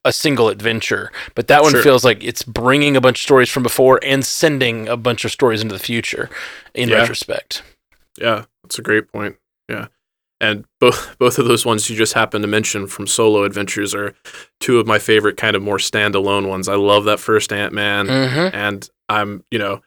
[0.03, 1.11] a single adventure.
[1.35, 1.83] But that one Sure.
[1.83, 5.31] feels like it's bringing a bunch of stories from before and sending a bunch of
[5.31, 6.29] stories into the future.
[6.73, 6.97] In Yeah.
[6.97, 7.61] retrospect,
[8.19, 9.35] Yeah, that's a great point.
[9.69, 9.87] Yeah.
[10.41, 14.13] And both both of those ones you just happened to mention from solo adventures are
[14.59, 16.67] two of my favorite kind of more standalone ones.
[16.67, 18.55] I love that first Ant Man, mm-hmm.
[18.55, 19.81] and I'm you know,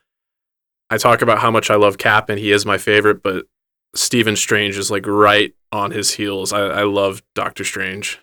[0.91, 3.47] I talk about how much I love Cap and he is my favorite, but
[3.95, 6.53] Stephen Strange is like right on his heels.
[6.53, 8.19] I, I love Doctor Strange.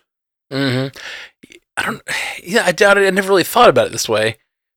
[0.52, 0.96] Mm-hmm.
[1.76, 2.02] I don't.
[2.42, 3.06] Yeah, I doubt it.
[3.06, 4.36] I never really thought about it this way.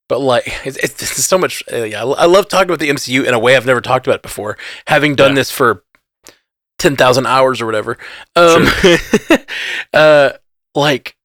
[0.09, 1.63] But like, it's, it's, it's so much.
[1.71, 4.17] Uh, yeah, I love talking about the MCU in a way I've never talked about
[4.17, 4.57] it before.
[4.87, 5.35] Having done Yeah.
[5.35, 5.83] this for
[6.77, 7.97] ten thousand hours or whatever.
[8.35, 8.67] Um,
[9.93, 10.31] uh,
[10.75, 11.15] like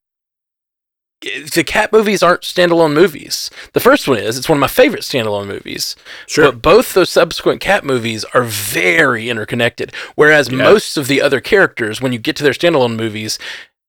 [1.53, 3.49] the Cap movies aren't standalone movies.
[3.73, 4.37] The first one is.
[4.37, 5.95] It's one of my favorite standalone movies.
[6.27, 6.51] Sure.
[6.51, 9.93] But both those subsequent Cap movies are very interconnected.
[10.15, 10.57] Whereas Yeah.
[10.57, 13.37] most of the other characters, when you get to their standalone movies,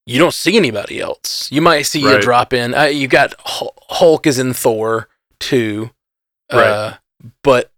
[0.06, 1.48] you don't see anybody else.
[1.52, 2.74] You might see a drop in.
[2.74, 5.90] Uh, you got Hulk is in Thor too,
[6.50, 6.96] uh, Right.
[7.42, 7.70] but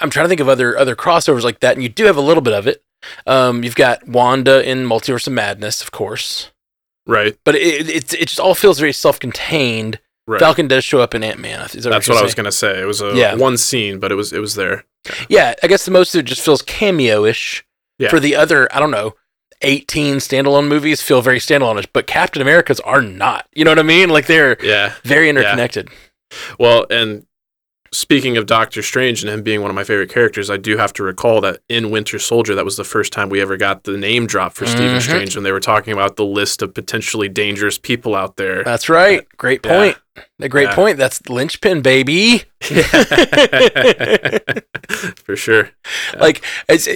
[0.00, 2.20] I'm trying to think of other other crossovers like that, and you do have a
[2.20, 2.82] little bit of it.
[3.26, 6.50] Um, you've got Wanda in Multiverse of Madness, of course,
[7.10, 7.36] right.
[7.44, 9.98] but it it, it just all feels very self-contained.
[10.26, 10.38] Right.
[10.40, 11.58] Falcon does show up in Ant Man.
[11.72, 12.80] That's what I was gonna say.
[12.80, 13.34] It was a Yeah.
[13.34, 14.84] one scene, but it was it was there.
[15.28, 17.64] Yeah, I guess the most of it just feels cameo-ish.
[17.98, 18.08] Yeah.
[18.10, 19.14] For the other, I don't know,
[19.62, 23.46] 18 standalone movies feel very standalone-ish, but Captain America's are not.
[23.52, 24.08] You know what I mean?
[24.10, 24.92] Like they're Yeah.
[25.04, 25.88] very interconnected.
[26.58, 27.26] Well, and
[27.92, 30.92] speaking of Doctor Strange and him being one of my favorite characters, I do have
[30.94, 33.96] to recall that in Winter Soldier, that was the first time we ever got the
[33.96, 35.02] name drop for Stephen Mhm.
[35.02, 38.62] Strange when they were talking about the list of potentially dangerous people out there.
[38.62, 39.26] That's right.
[39.36, 39.76] Great Yeah.
[39.76, 39.96] point.
[40.40, 40.74] A great Yeah.
[40.74, 40.98] point.
[40.98, 42.44] That's linchpin, baby.
[45.16, 45.70] for sure.
[46.18, 46.86] like it's,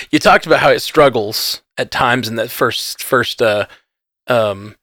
[0.10, 3.66] you talked about how it struggles at times in that first first uh
[4.28, 4.76] um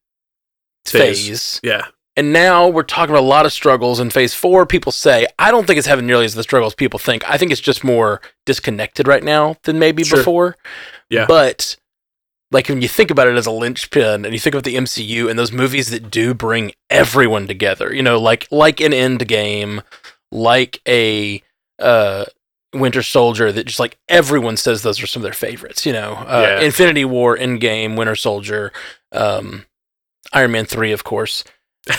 [0.86, 1.28] Phase.
[1.28, 1.60] phase.
[1.64, 1.88] Yeah.
[2.22, 4.68] And now we're talking about a lot of struggles in phase four.
[4.68, 7.28] People say, I don't think it's having nearly as the struggles people think.
[7.28, 10.20] I think it's just more disconnected right now than maybe Sure.
[10.20, 10.56] before.
[11.10, 11.26] Yeah.
[11.28, 11.78] But
[12.52, 15.32] like when you think about it as a linchpin and you think about the MCU
[15.32, 19.82] and those movies that do bring everyone together, you know, like like an Endgame,
[20.32, 21.42] like a
[21.80, 22.26] uh
[22.72, 26.14] Winter Soldier that just like everyone says those are some of their favorites, you know.
[26.28, 26.66] Uh, Yeah.
[26.68, 28.72] Infinity War, Endgame, Winter Soldier,
[29.12, 29.66] um
[30.34, 31.44] Iron Man 3 of course.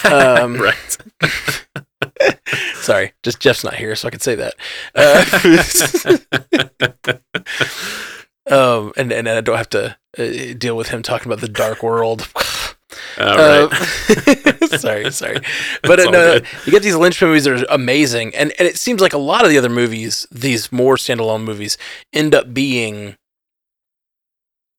[0.04, 0.96] Um, right.
[2.74, 4.54] Sorry, just Jeff's not here, so I can say that.
[4.94, 5.24] Uh,
[8.50, 11.82] um, and and I don't have to uh, deal with him talking about the Dark
[11.82, 12.28] World.
[13.18, 14.70] All Uh, right.
[14.80, 15.38] sorry, sorry,
[15.82, 16.46] but uh, no, good.
[16.66, 19.44] you get these Lynch movies that are amazing, and and it seems like a lot
[19.44, 21.78] of the other movies, these more standalone movies,
[22.12, 23.16] end up being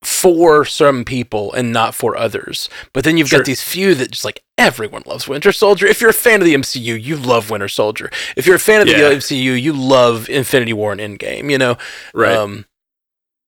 [0.06, 2.70] for some people and not for others.
[2.94, 3.40] But then you've Sure.
[3.40, 5.88] got these few that just like everyone loves Winter Soldier.
[5.88, 8.10] If you're a fan of the MCU, you love Winter Soldier.
[8.36, 9.10] If you're a fan of Yeah.
[9.10, 11.50] the MCU, you love Infinity War and Endgame.
[11.52, 11.78] You know,
[12.14, 12.36] right.
[12.36, 12.66] um,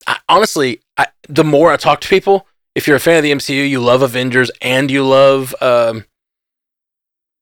[0.08, 3.32] I, honestly, I, the more I talk to people, if you're a fan of the
[3.32, 6.06] MCU, you love Avengers and you love, um,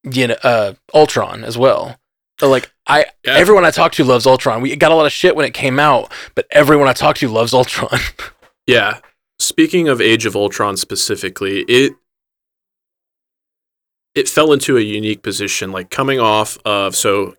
[0.04, 1.98] you know, uh, Ultron as well.
[2.40, 3.36] So like, I Yeah.
[3.36, 4.62] everyone I talk to loves Ultron.
[4.62, 7.28] We got a lot of shit when it came out, but everyone I talk to
[7.30, 8.00] loves Ultron.
[8.68, 9.00] Yeah.
[9.40, 11.94] Speaking of Age of Ultron specifically, it
[14.16, 17.36] it fell into a unique position like coming off of so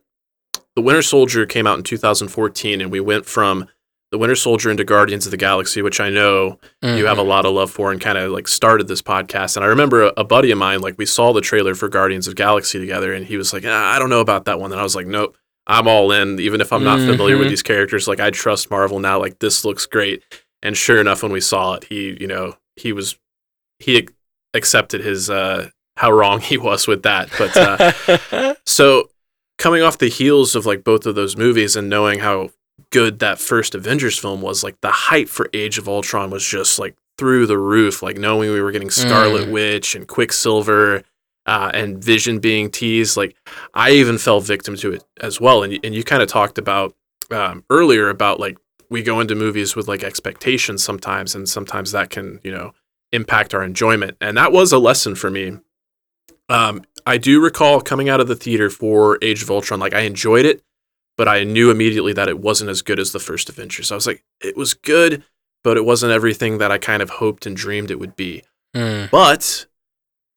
[0.74, 3.66] the Winter Soldier came out in 2014 and we went from
[4.10, 7.46] the Winter Soldier into Guardians of the Galaxy, which I know you have a lot
[7.46, 9.56] of love for and kind of like started this podcast.
[9.56, 12.26] And I remember a, a buddy of mine, like we saw the trailer for Guardians
[12.28, 14.72] of Galaxy together and he was like, ah, I don't know about that one.
[14.72, 16.38] And I was like, nope, I'm all in.
[16.40, 17.50] Even if I'm not familiar with Mhm.
[17.50, 19.18] these characters, like I trust Marvel now.
[19.20, 20.22] Like this looks great.
[20.64, 23.16] And sure enough, when we saw it, he, you know, he was,
[23.79, 24.09] he
[24.55, 27.31] accepted his, uh, how wrong he was with that.
[27.38, 29.11] But, uh, so
[29.59, 32.50] coming off the heels of like both of those movies and knowing how
[32.90, 36.79] good that first Avengers film was, like the hype for Age of Ultron was just
[36.79, 38.03] like through the roof.
[38.03, 39.53] Like knowing we were getting Scarlet Mm.
[39.53, 41.03] Witch and Quicksilver
[41.46, 43.37] uh, and Vision being teased, like
[43.74, 45.62] I even fell victim to it as well.
[45.62, 46.94] And and you kind of talked about
[47.31, 48.59] um, earlier about like
[48.90, 52.73] we go into movies with like expectations sometimes, and sometimes that can you know
[53.12, 54.16] impact our enjoyment.
[54.20, 55.59] And that was a lesson for me.
[56.49, 60.01] Um, I do recall coming out of the theater for Age of Ultron, like I
[60.01, 60.62] enjoyed it,
[61.16, 63.92] but I knew immediately that it wasn't as good as the first Avengers.
[63.92, 65.23] I was like, it was good,
[65.62, 68.42] but it wasn't everything that I kind of hoped and dreamed it would be.
[68.75, 69.11] Mm.
[69.11, 69.66] But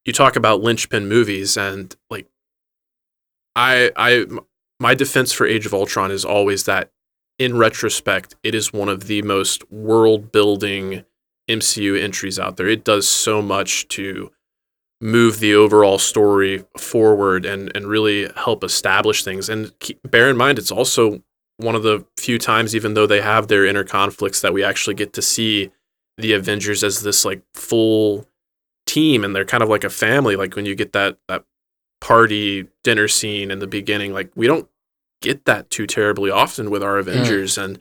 [0.06, 2.28] you talk about linchpin movies, and like,
[3.56, 4.26] I, I,
[4.80, 6.92] my defense for Age of Ultron is always that,
[7.40, 11.04] in retrospect, it is one of the most world building
[11.50, 12.68] MCU entries out there.
[12.68, 14.32] It does so much to
[15.00, 19.48] move the overall story forward and and really help establish things.
[19.50, 21.22] And keep, bear in mind, it's also
[21.58, 24.96] one of the few times, even though they have their inner conflicts, that we actually
[24.96, 25.72] get to see
[26.18, 28.26] the Avengers as this like full
[28.88, 30.36] team, and they're kind of like a family.
[30.36, 31.44] Like when you get that that
[32.02, 34.68] party dinner scene in the beginning, like we don't
[35.22, 37.58] get that too terribly often with our Avengers.
[37.58, 37.80] And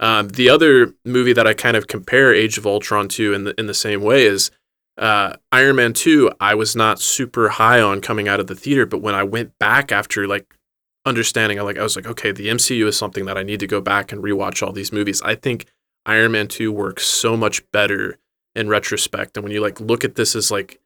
[0.00, 3.58] um, the other movie that I kind of compare Age of Ultron to in the
[3.58, 4.50] in the same way is
[4.96, 8.86] uh, Iron Man 2, I was not super high on coming out of the theater,
[8.86, 10.54] but when I went back after like
[11.04, 13.66] understanding, I like I was like, okay, the MCU is something that I need to
[13.66, 15.20] go back and rewatch all these movies.
[15.22, 15.66] I think
[16.06, 18.18] Iron Man 2 works so much better
[18.54, 19.36] in retrospect.
[19.36, 20.80] And when you like look at this as like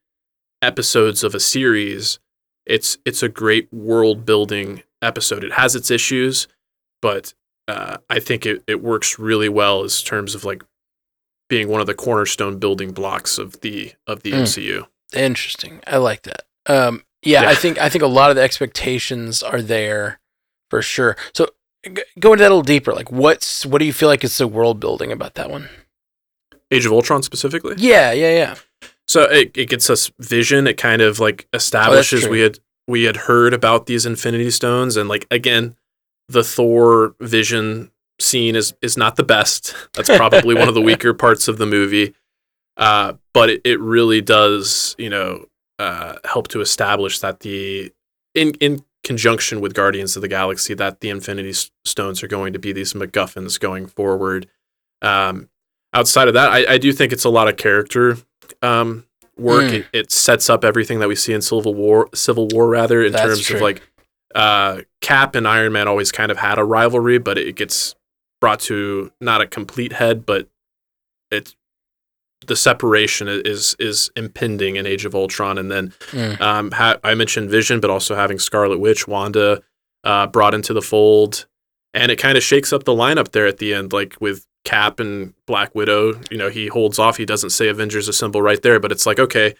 [0.62, 2.18] episodes of a series,
[2.64, 5.44] it's it's a great world building episode.
[5.44, 6.48] It has its issues,
[7.02, 7.34] but
[7.68, 10.62] uh, I think it, it works really well as terms of like
[11.48, 14.42] being one of the cornerstone building blocks of the of the Mm.
[14.42, 14.86] MCU.
[15.14, 15.80] Interesting.
[15.86, 16.42] I like that.
[16.66, 17.48] Um, yeah, Yeah.
[17.50, 20.20] I think I think a lot of the expectations are there
[20.70, 21.16] for sure.
[21.34, 21.48] So
[21.86, 22.92] g- go into that a little deeper.
[22.92, 25.68] Like, what's what do you feel like is the world building about that one?
[26.70, 27.74] Age of Ultron specifically.
[27.78, 28.54] Yeah, yeah, yeah.
[29.06, 30.66] So it, it gets us vision.
[30.66, 32.30] It kind of like establishes true.
[32.30, 32.58] we had
[32.88, 35.76] we had heard about these Infinity Stones, and like again,
[36.28, 39.76] the Thor Vision scene is is not the best.
[39.92, 42.14] That's probably one of the weaker parts of the movie.
[42.76, 45.46] Uh, but it, it really does, you know,
[45.78, 47.92] uh, help to establish that the
[48.34, 51.52] in in conjunction with Guardians of the Galaxy that the Infinity
[51.84, 54.48] Stones are going to be these MacGuffins going forward.
[55.02, 55.48] Um,
[55.92, 58.18] outside of that, I, I, do think it's a lot of character
[58.62, 59.04] um,
[59.38, 59.64] work.
[59.64, 59.72] Mm.
[59.72, 63.12] It, it, sets up everything that we see in Civil War, Civil War rather, in
[63.12, 63.56] That's terms true.
[63.56, 63.82] of like
[64.34, 67.94] uh, Cap and Iron Man always kind of had a rivalry, but it gets
[68.40, 70.48] brought to not a complete head, but
[71.30, 71.56] it's
[72.46, 76.40] the separation is is impending in Age of Ultron, and then mm.
[76.40, 79.62] um, ha- I mentioned Vision, but also having Scarlet Witch, Wanda
[80.04, 81.46] uh, brought into the fold,
[81.94, 85.00] and it kind of shakes up the lineup there at the end, like with Cap
[85.00, 86.20] and Black Widow.
[86.30, 89.18] You know, he holds off; he doesn't say Avengers Assemble right there, but it's like
[89.18, 89.54] okay,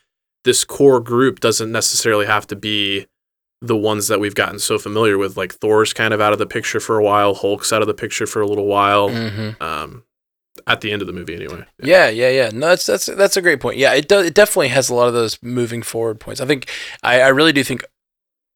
[0.45, 3.07] this core group doesn't necessarily have to be
[3.63, 5.35] the ones that we've gotten so familiar with.
[5.35, 7.95] Like Thor's kind of out of the picture for a while, Hulk's out of the
[7.95, 9.09] picture for a little while.
[9.09, 9.63] Mm-hmm.
[9.63, 10.05] Um,
[10.67, 11.65] at the end of the movie anyway.
[11.83, 12.09] Yeah.
[12.09, 12.51] yeah, yeah, yeah.
[12.53, 13.79] No, that's that's that's a great point.
[13.79, 14.27] Yeah, it does.
[14.27, 16.41] It definitely has a lot of those moving forward points.
[16.41, 16.69] I think
[17.03, 17.83] I, I really do think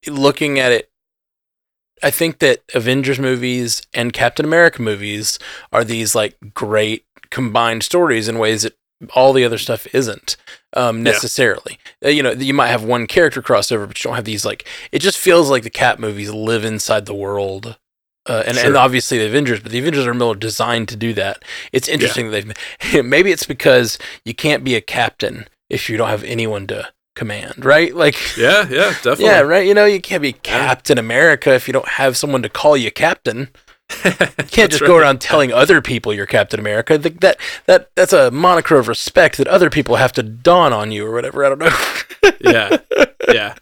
[0.07, 0.92] looking at it,
[2.03, 5.39] I think that Avengers movies and Captain America movies
[5.73, 8.77] are these like great combined stories in ways that
[9.15, 10.37] all the other stuff isn't
[10.75, 11.79] um, necessarily.
[12.01, 12.09] Yeah.
[12.09, 14.67] Uh, you know, you might have one character crossover, but you don't have these like.
[14.93, 17.77] It just feels like the Cap movies live inside the world
[18.27, 18.67] uh, and, sure.
[18.67, 21.45] and obviously the Avengers, but the Avengers are more designed to do that.
[21.73, 22.41] It's interesting yeah.
[22.41, 26.67] that they've maybe it's because you can't be a captain if you don't have anyone
[26.69, 27.95] to command, right?
[27.95, 29.27] Like yeah, yeah, definitely.
[29.27, 29.67] Yeah, right.
[29.67, 30.99] You know, you can't be Captain.
[30.99, 33.49] America if you don't have someone to call you captain.
[34.05, 34.89] You can't just right.
[34.89, 36.97] go around telling other people you're Captain America.
[36.97, 41.07] That that that's a moniker of respect that other people have to don on you
[41.07, 41.45] or whatever.
[41.45, 42.31] I don't know.
[42.41, 42.79] yeah,
[43.29, 43.55] yeah.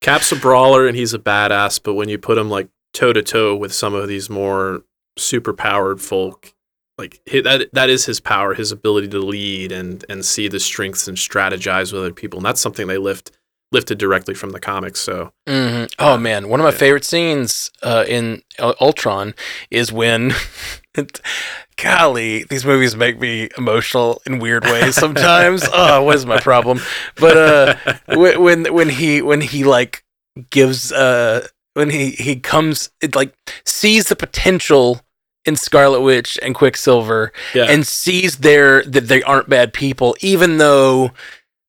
[0.00, 3.22] Cap's a brawler and he's a badass, but when you put him like toe to
[3.22, 4.82] toe with some of these more
[5.18, 6.54] super powered folk.
[6.98, 11.06] Like that that is his power, his ability to lead and and see the strengths
[11.06, 13.30] and strategize with other people, and that's something they lift
[13.70, 15.00] lifted directly from the comics.
[15.00, 15.86] So, mm-hmm.
[15.98, 16.78] oh uh, man, one of my yeah.
[16.78, 19.34] favorite scenes uh, in Ultron
[19.70, 20.32] is when,
[21.76, 25.64] golly, these movies make me emotional in weird ways sometimes.
[25.72, 26.80] oh, what is my problem?
[27.16, 30.04] But uh, when when he when he like
[30.50, 33.34] gives uh when he he comes it like
[33.64, 35.00] sees the potential
[35.48, 37.64] in Scarlet Witch and Quicksilver yeah.
[37.64, 41.10] and sees their that they aren't bad people even though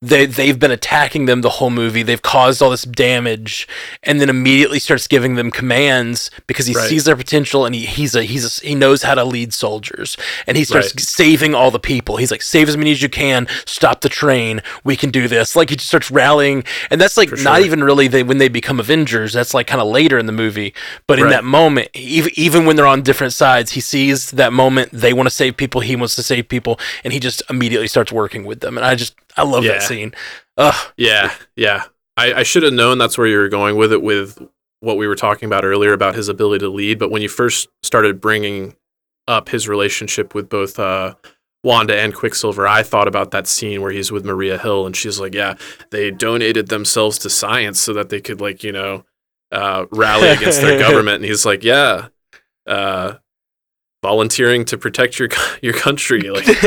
[0.02, 2.04] they they've been attacking them the whole movie.
[2.04, 3.68] They've caused all this damage,
[4.02, 6.88] and then immediately starts giving them commands because he right.
[6.88, 10.16] sees their potential and he he's a he's a, he knows how to lead soldiers,
[10.48, 11.02] and he starts right.
[11.02, 12.16] saving all the people.
[12.16, 15.54] He's like, save as many as you can, stop the train, we can do this.
[15.58, 18.80] Like he just starts rallying, and that's like not even really they when they become
[18.80, 19.34] Avengers.
[19.34, 20.74] That's like kind of later in the movie,
[21.08, 21.32] but in right.
[21.32, 24.92] that moment, even even when they're on different sides, he sees that moment.
[24.94, 28.14] They want to save people, he wants to save people, and he just immediately starts
[28.14, 28.78] working with them.
[28.78, 29.74] And I just I love yeah.
[29.74, 30.14] that scene.
[30.58, 30.92] Ugh.
[30.98, 31.86] Yeah, yeah.
[32.18, 34.38] I, I should have known that's where you were going with it with
[34.82, 37.00] what we were talking about earlier about his ability to lead.
[37.00, 38.76] But when you first started bringing
[39.28, 41.16] up his relationship with both uh,
[41.64, 45.20] Wanda and Quicksilver, I thought about that scene where he's with Maria Hill and she's
[45.20, 45.56] like, yeah,
[45.92, 49.06] they donated themselves to science so that they could like, you know,
[49.52, 51.18] uh, rally against their government.
[51.18, 52.08] And he's like, yeah,
[52.66, 53.16] uh,
[54.02, 55.30] volunteering to protect your
[55.62, 56.48] your country like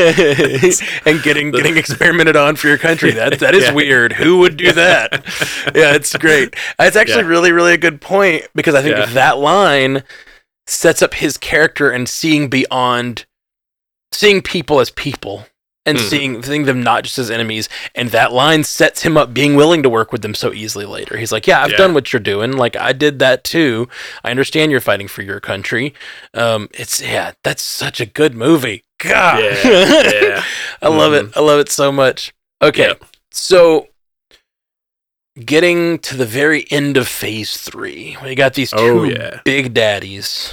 [1.07, 3.11] and getting the, getting experimented on for your country.
[3.13, 3.73] That that is yeah.
[3.73, 4.13] weird.
[4.13, 5.25] Who would do that?
[5.75, 6.55] Yeah it's great.
[6.79, 7.29] It's actually yeah.
[7.29, 9.07] really really a good point because i think yeah.
[9.07, 10.03] that line
[10.67, 13.27] sets up his character and seeing beyond
[14.13, 15.47] seeing people as people
[15.85, 16.09] and mm.
[16.09, 19.83] seeing seeing them not just as enemies and that line sets him up being willing
[19.83, 21.77] to work with them so easily later he's like yeah i've yeah.
[21.77, 23.89] done what you're doing like i did that too
[24.25, 25.93] i understand you're fighting for your country
[26.35, 30.45] um it's yeah that's such a good movie god yeah, yeah.
[30.81, 30.97] i mm.
[30.97, 31.39] love it mm-hmm.
[31.39, 33.05] i love it so much okay yep.
[33.31, 33.89] so
[35.45, 39.41] getting to the very end of phase three we got these oh, two oh, yeah.
[39.45, 40.53] big daddies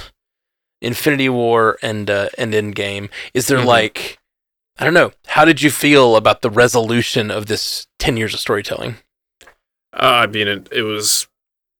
[0.80, 3.68] infinity war and uh and endgame is there mm-hmm.
[3.68, 4.19] like
[4.78, 5.12] I don't know.
[5.26, 8.96] How did you feel about the resolution of this 10 years of storytelling?
[9.92, 11.28] Uh, I mean, it, it was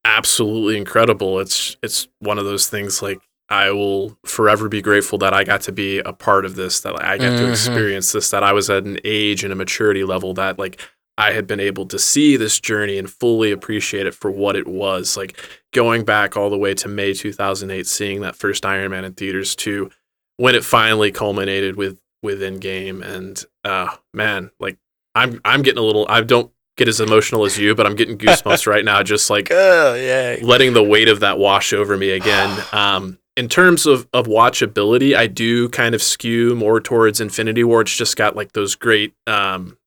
[0.05, 1.41] absolutely incredible.
[1.41, 5.63] It's it's one of those things like I will forever be grateful that I got
[5.63, 7.45] to be a part of this, that I got mm-hmm.
[7.45, 10.81] to experience this, that I was at an age and a maturity level that like
[11.19, 14.67] I had been able to see this journey and fully appreciate it for what it
[14.67, 15.17] was.
[15.17, 15.37] Like
[15.73, 19.55] going back all the way to May 2008, seeing that first Iron Man in theaters
[19.57, 19.91] to
[20.37, 24.79] when it finally culminated with with game and uh, man, like
[25.15, 26.07] I'm I'm getting a little.
[26.09, 29.49] I don't get as emotional as you, but I'm getting goosebumps right now, just like
[29.51, 30.37] oh, yeah.
[30.43, 32.65] letting the weight of that wash over me again.
[32.73, 37.81] Um, in terms of, of watchability, I do kind of skew more towards Infinity War.
[37.81, 39.79] It's just got like those great um,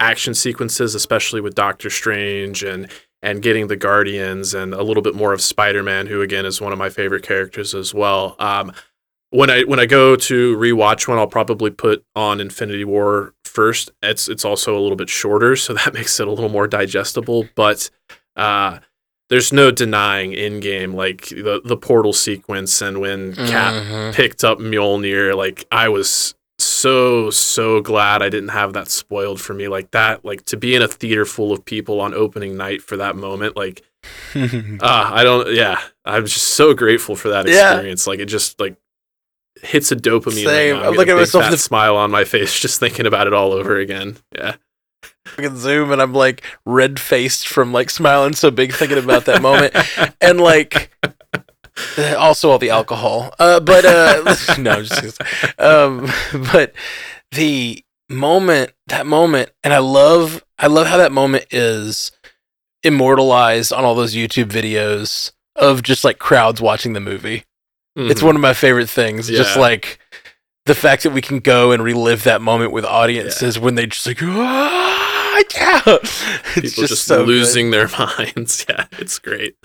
[0.00, 2.90] action sequences, especially with Doctor Strange and
[3.22, 6.60] and getting the Guardians and a little bit more of Spider Man, who again is
[6.60, 8.36] one of my favorite characters as well.
[8.38, 8.72] Um,
[9.34, 13.90] when I when I go to rewatch one, I'll probably put on Infinity War first.
[14.02, 17.48] It's it's also a little bit shorter, so that makes it a little more digestible.
[17.54, 17.90] But
[18.36, 18.78] uh,
[19.30, 24.14] there's no denying Endgame like the the portal sequence and when Cap Mhm.
[24.14, 29.54] picked up Mjolnir, like I was so so glad I didn't have that spoiled for
[29.54, 30.24] me like that.
[30.24, 33.56] Like to be in a theater full of people on opening night for that moment,
[33.56, 33.82] like
[34.34, 35.52] uh, I don't.
[35.54, 37.72] Yeah, I'm just so grateful for that Yeah.
[37.72, 38.06] experience.
[38.06, 38.76] Like it just like
[39.64, 40.44] hits a dopamine.
[40.44, 40.76] Same.
[40.76, 40.86] Right.
[40.86, 43.52] I'm I looking at myself the- smile on my face just thinking about it all
[43.52, 44.16] over again.
[44.34, 44.56] Yeah.
[45.26, 49.40] fucking zoom and I'm like red faced from like smiling so big thinking about that
[49.42, 49.74] moment
[50.20, 55.20] and like uh, also all the alcohol uh but uh no just
[55.58, 56.10] um
[56.52, 56.72] but
[57.32, 62.12] the moment that moment and I love I love how that moment is
[62.82, 67.44] immortalized on all those YouTube videos of just like crowds watching the movie
[67.96, 68.24] it's Mhm.
[68.24, 69.28] one of my favorite things.
[69.28, 69.98] Just like
[70.66, 74.06] the fact that we can go and relive that moment with audiences when they just
[74.06, 75.80] like, ah, yeah.
[75.96, 76.20] It's
[76.54, 77.28] people just, just, so good.
[77.28, 78.64] losing their minds.
[78.68, 79.56] Yeah, it's great.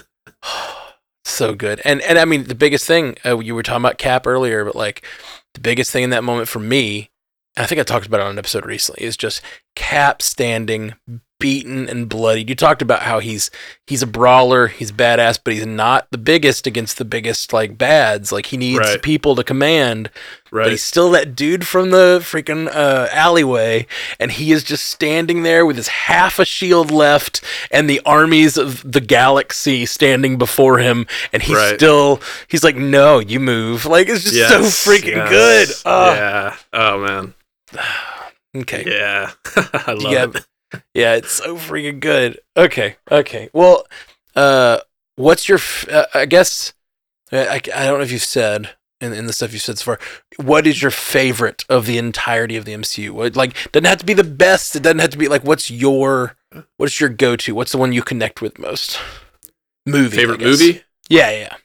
[1.26, 1.82] so good.
[1.86, 4.76] And and I mean, the biggest thing uh, you were talking about Cap earlier, but
[4.76, 5.06] like
[5.54, 7.10] the biggest thing in that moment for me,
[7.58, 9.42] I think I talked about it on an episode recently, is just
[9.76, 10.96] Cap standing
[11.40, 12.50] beaten and bloodied.
[12.50, 13.50] You talked about how he's
[13.88, 18.32] he's a brawler, he's badass, but he's not the biggest against the biggest like bads.
[18.32, 19.02] Like he needs Right.
[19.02, 20.10] people to command.
[20.52, 20.72] but Right.
[20.72, 23.86] he's still that dude from the freaking uh, alleyway,
[24.20, 28.58] and he is just standing there with his half a shield left and the armies
[28.58, 31.76] of the galaxy standing before him, and he's Right.
[31.76, 35.30] still he's like, "No, you move!" Like it's just so freaking yes.
[35.30, 35.76] good.
[35.86, 36.56] Oh, Yeah.
[36.74, 37.34] Oh man.
[38.58, 38.84] Okay.
[38.88, 39.30] Yeah.
[39.56, 40.46] I love it.
[40.94, 42.40] Yeah, it's so freaking good.
[42.56, 43.50] Okay, okay.
[43.54, 43.86] Well,
[44.36, 44.80] uh,
[45.16, 45.58] what's your?
[45.58, 46.74] F- uh, I guess
[47.32, 48.70] I, I don't know if you've said
[49.02, 50.00] in, in the stuff you said so far.
[50.38, 53.10] What is your favorite of the entirety of the MCU?
[53.12, 54.76] What, like, doesn't have to be the best.
[54.76, 55.44] It doesn't have to be like.
[55.44, 56.36] What's your?
[56.78, 57.54] What's your go-to?
[57.56, 59.00] What's the one you connect with most?
[59.86, 60.18] Movie.
[60.18, 60.84] Favorite movie?
[61.10, 61.56] Yeah, yeah.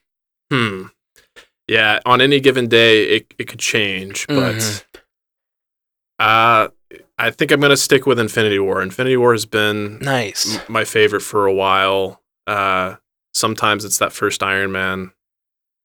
[0.50, 0.86] Hmm.
[1.68, 2.00] Yeah.
[2.06, 4.84] On any given day, it it could change, but Mhm.
[6.18, 6.68] uh,
[7.18, 8.82] I think I'm gonna stick with Infinity War.
[8.82, 10.56] Infinity War has been Nice.
[10.56, 12.20] m- my favorite for a while.
[12.46, 12.96] Uh,
[13.32, 15.12] sometimes it's that first Iron Man.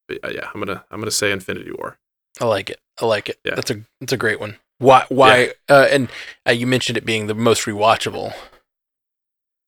[0.08, 2.00] But uh, yeah, I'm gonna I'm gonna say Infinity War.
[2.42, 2.80] I like it.
[3.00, 3.40] I like it.
[3.46, 3.56] Yeah.
[3.56, 4.58] That's a that's a great one.
[4.80, 6.10] Why why uh, and
[6.48, 8.34] uh, you mentioned it being the most rewatchable.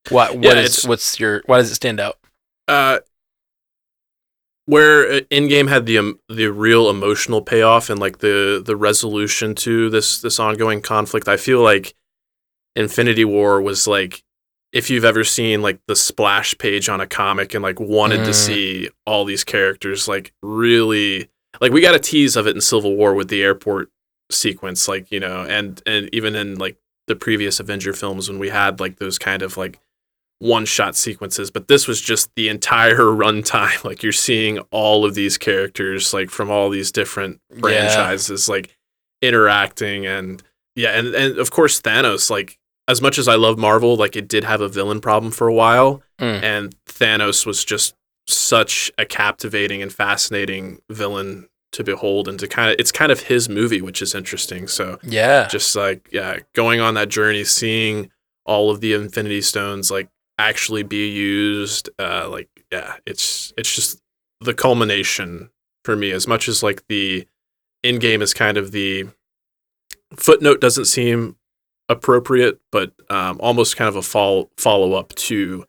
[0.09, 2.17] Why what Yeah, is what's your why does it stand out?
[2.67, 2.99] Uh,
[4.65, 9.55] where uh, Endgame had the um, the real emotional payoff and like the the resolution
[9.55, 11.93] to this this ongoing conflict, I feel like
[12.75, 14.23] Infinity War was like
[14.71, 18.31] if you've ever seen like the splash page on a comic and like wanted to
[18.31, 18.35] Mm.
[18.35, 22.95] see all these characters like really like we got a tease of it in Civil
[22.95, 23.89] War with the airport
[24.31, 28.47] sequence like you know and and even in like the previous Avenger films when we
[28.47, 29.77] had like those kind of like
[30.41, 33.83] one shot sequences, but this was just the entire runtime.
[33.83, 37.59] Like you're seeing all of these characters, like from all these different Yeah.
[37.61, 38.75] franchises, like
[39.21, 40.41] interacting and
[40.75, 44.27] yeah, and, and of course Thanos, like as much as I love Marvel, like it
[44.27, 46.43] did have a villain problem for a while, Mm.
[46.43, 47.95] and Thanos was just
[48.27, 53.21] such a captivating and fascinating villain to behold and to kind of it's kind of
[53.21, 54.67] his movie, which is interesting.
[54.67, 55.47] So Yeah.
[55.47, 58.11] just like yeah going on that journey seeing
[58.45, 60.09] all of the infinity stones like
[60.47, 64.01] actually be used uh like yeah it's it's just
[64.41, 65.49] the culmination
[65.85, 67.27] for me as much as like the
[67.83, 69.07] Endgame is kind of the
[70.15, 71.35] footnote doesn't seem
[71.89, 75.65] appropriate but um almost kind of a fall follow up to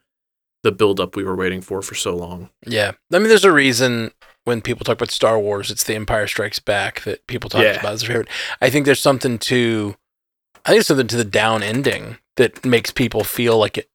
[0.63, 2.93] the build up we were waiting for for so long Yeah.
[3.13, 4.13] I mean there's a reason
[4.45, 7.79] when people talk about Star Wars, it's the Empire Strikes Back that people talk Yeah.
[7.79, 8.29] about as their favorite.
[8.61, 9.97] I think there's something to
[10.65, 13.89] I think there's something to the down ending that makes people feel like it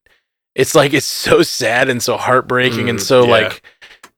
[0.58, 3.32] it's like it's so sad and so heartbreaking and Mm, so yeah.
[3.32, 3.62] like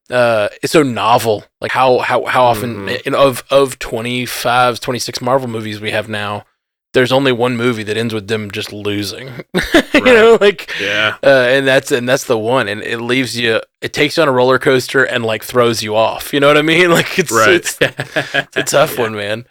[0.09, 1.43] uh it's so novel.
[1.61, 3.01] Like how how how often Mhm.
[3.07, 6.45] in, of of 25 26 marvel movies we have now
[6.93, 9.29] there's only one movie that ends with them just losing.
[9.93, 11.17] You know like yeah.
[11.23, 14.29] uh, and that's and that's the one and it leaves you it takes you on
[14.29, 16.33] a roller coaster and like throws you off.
[16.33, 16.89] You know what i mean?
[16.97, 17.49] Like it's right.
[17.49, 19.45] it's, it's a tough one man.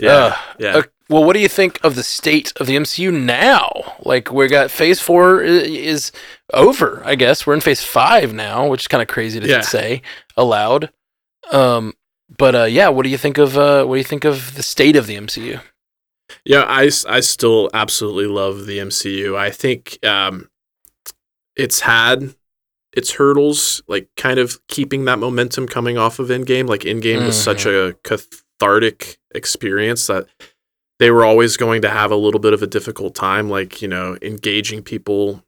[0.00, 0.12] Yeah.
[0.36, 0.38] Ugh.
[0.58, 0.76] yeah.
[0.76, 4.46] Uh, well what do you think of the state of the mcu now like we
[4.48, 6.12] got phase four is
[6.52, 9.60] over i guess we're in phase five now which is kind of crazy to Yeah.
[9.62, 10.02] say
[10.36, 10.90] aloud
[11.52, 11.94] um
[12.36, 14.62] but uh yeah what do you think of uh what do you think of the
[14.62, 15.60] state of the mcu
[16.44, 19.34] Yeah, I, I still absolutely love the MCU.
[19.34, 20.50] I think um,
[21.56, 22.34] it's had
[22.92, 26.68] its hurdles, like kind of keeping that momentum coming off of Endgame.
[26.68, 30.26] Like Endgame was such a cathartic experience that
[30.98, 33.88] they were always going to have a little bit of a difficult time, like you
[33.88, 35.44] know, engaging people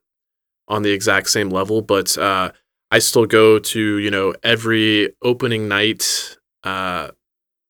[0.69, 1.83] on the exact same level.
[1.83, 2.53] But uh,
[2.91, 7.09] I still go to you know every opening night uh,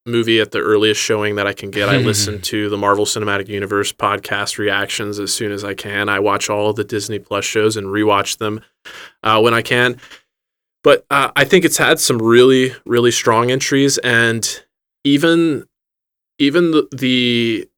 [0.07, 1.89] movie at the earliest showing that I can get.
[1.89, 6.09] I listen to the Marvel Cinematic Universe podcast reactions as soon as I can.
[6.09, 8.61] I watch all the Disney Plus shows and rewatch them
[9.22, 9.99] uh, when I can.
[10.83, 14.64] But uh, I think it's had some really, really strong entries, and
[15.05, 15.66] even
[16.41, 17.68] even the, the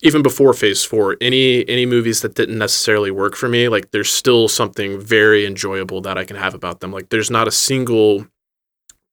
[0.00, 4.10] even before Phase Four, any any movies that didn't necessarily work for me, like there's
[4.10, 6.92] still something very enjoyable that I can have about them.
[6.92, 8.26] Like there's not a single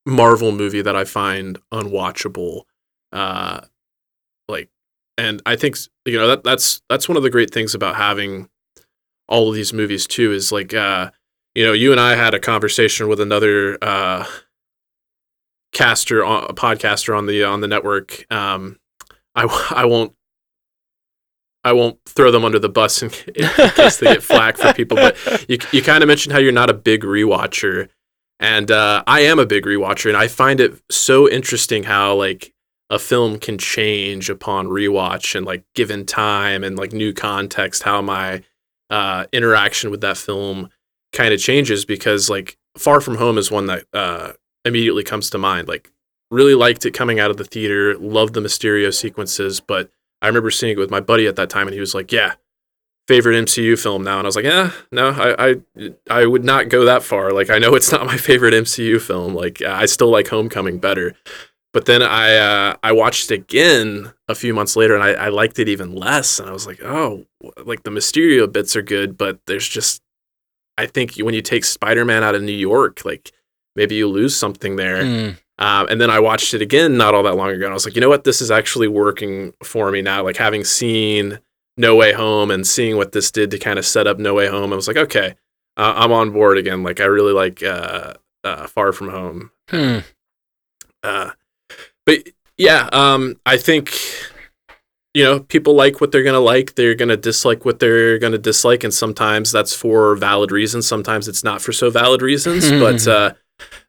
[0.05, 2.61] Marvel movie that I find unwatchable.
[3.11, 3.61] Uh,
[4.47, 4.69] like,
[5.17, 8.47] and I think you know that that's that's one of the great things about having
[9.27, 10.31] all of these movies too.
[10.31, 11.11] Is like, uh,
[11.55, 14.25] you know, you and I had a conversation with another uh,
[15.71, 18.25] caster, a podcaster on the on the network.
[18.31, 18.79] Um,
[19.35, 19.45] I
[19.75, 20.13] I won't
[21.63, 24.97] I won't throw them under the bus in, case they get flack for people.
[24.97, 25.17] But
[25.49, 27.89] you you kind of mentioned how you're not a big rewatcher,
[28.39, 32.53] and uh, I am a big rewatcher, and I find it so interesting how like
[32.89, 38.01] a film can change upon rewatch and like given time and like new context, how
[38.01, 38.41] my
[38.89, 40.69] uh, interaction with that film
[41.13, 44.31] kind of changes because like Far From Home is one that uh,
[44.65, 45.67] immediately comes to mind.
[45.67, 45.91] Like
[46.31, 49.91] really liked it coming out of the theater, loved the Mysterio sequences, but
[50.21, 52.33] I remember seeing it with my buddy at that time, and he was like, "Yeah,
[53.07, 55.55] favorite MCU film now," and I was like, "Yeah, no, I, I,
[56.09, 57.31] I would not go that far.
[57.31, 59.33] Like, I know it's not my favorite MCU film.
[59.33, 61.15] Like, I still like Homecoming better."
[61.71, 65.29] But then I, uh, I watched it again a few months later, and I, I
[65.29, 66.39] liked it even less.
[66.39, 67.25] And I was like, "Oh,
[67.63, 70.01] like the Mysterio bits are good, but there's just,
[70.77, 73.31] I think when you take Spider-Man out of New York, like
[73.79, 75.37] maybe you lose something there." Mm.
[75.59, 77.85] Um, and then I watched it again not all that long ago, and I was
[77.85, 80.23] like, you know what, this is actually working for me now.
[80.23, 81.39] Like having seen
[81.75, 84.47] No Way Home and seeing what this did to kind of set up No Way
[84.47, 85.35] Home, I was like, okay,
[85.75, 86.81] uh, I'm on board again.
[86.81, 88.13] Like I really like uh,
[88.45, 89.51] uh, Far From Home.
[89.69, 89.99] Hmm.
[91.03, 91.31] Uh,
[92.05, 93.93] but yeah, um, I think
[95.13, 96.75] you know people like what they're gonna like.
[96.75, 100.87] They're gonna dislike what they're gonna dislike, and sometimes that's for valid reasons.
[100.87, 102.69] Sometimes it's not for so valid reasons.
[102.69, 103.33] but uh,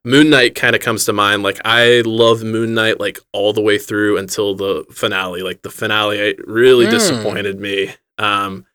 [0.05, 1.43] Moon Knight kind of comes to mind.
[1.43, 5.43] Like I love Moon Knight like all the way through until the finale.
[5.43, 6.91] Like the finale really Mm.
[6.91, 7.93] disappointed me.
[8.19, 8.67] Um,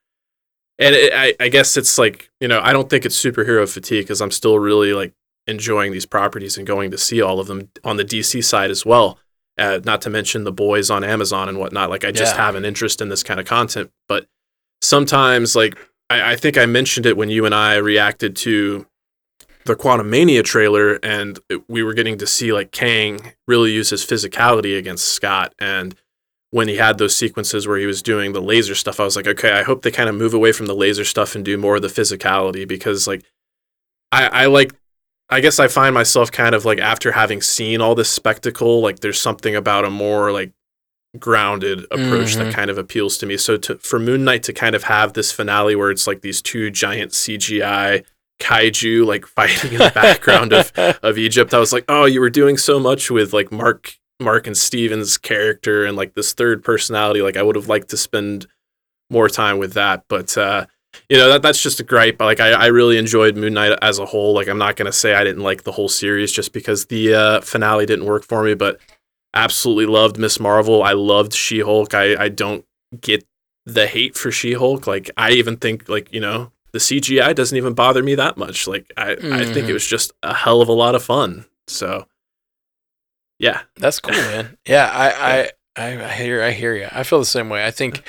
[0.77, 4.03] and it, I, I guess it's like you know I don't think it's superhero fatigue
[4.05, 5.13] because I'm still really like
[5.47, 8.85] enjoying these properties and going to see all of them on the DC side as
[8.85, 9.19] well.
[9.57, 11.89] Uh, not to mention the boys on Amazon and whatnot.
[11.89, 12.41] Like I just Yeah.
[12.45, 14.27] have an interest in this kind of content, but
[14.81, 15.77] sometimes like
[16.09, 18.85] I, I think I mentioned it when you and I reacted to
[19.65, 24.77] the Quantumania trailer, and we were getting to see like Kang really use his physicality
[24.77, 25.53] against Scott.
[25.59, 25.95] And
[26.51, 29.27] when he had those sequences where he was doing the laser stuff, I was like,
[29.27, 31.75] okay, I hope they kind of move away from the laser stuff and do more
[31.77, 33.23] of the physicality because like
[34.11, 34.73] I, I like.
[35.27, 38.99] I guess I find myself kind of like after having seen all this spectacle, like
[38.99, 40.51] there's something about a more like
[41.17, 42.37] grounded approach Mhm.
[42.37, 43.35] that kind of appeals to me.
[43.37, 46.43] So to, for Moon Knight to kind of have this finale where it's like these
[46.43, 48.03] two giant CGI
[48.39, 50.71] kaiju like fighting in the background of
[51.03, 54.47] of Egypt, I was like, oh, you were doing so much with like Mark Mark
[54.47, 57.21] and Steven's character and like this third personality.
[57.21, 58.47] Like I would have liked to spend
[59.09, 60.65] more time with that, but uh,
[61.09, 62.19] you know that that's just a gripe.
[62.19, 64.33] Like I, I really enjoyed Moon Knight as a whole.
[64.33, 67.41] Like I'm not gonna say I didn't like the whole series just because the uh,
[67.41, 68.79] finale didn't work for me, but
[69.33, 70.39] absolutely loved Ms.
[70.39, 70.81] Marvel.
[70.81, 71.93] I loved She Hulk.
[71.93, 72.65] I I don't
[72.99, 73.25] get
[73.65, 74.87] the hate for She Hulk.
[74.87, 78.67] Like I even think like you know the CGI doesn't even bother me that much.
[78.67, 81.45] Like I I think it was just a hell of a lot of fun.
[81.67, 82.05] So
[83.39, 84.57] yeah, That's cool, man.
[84.67, 86.87] Yeah, I, I, I, hear, I hear you.
[86.91, 87.65] I feel the same way.
[87.65, 88.03] I think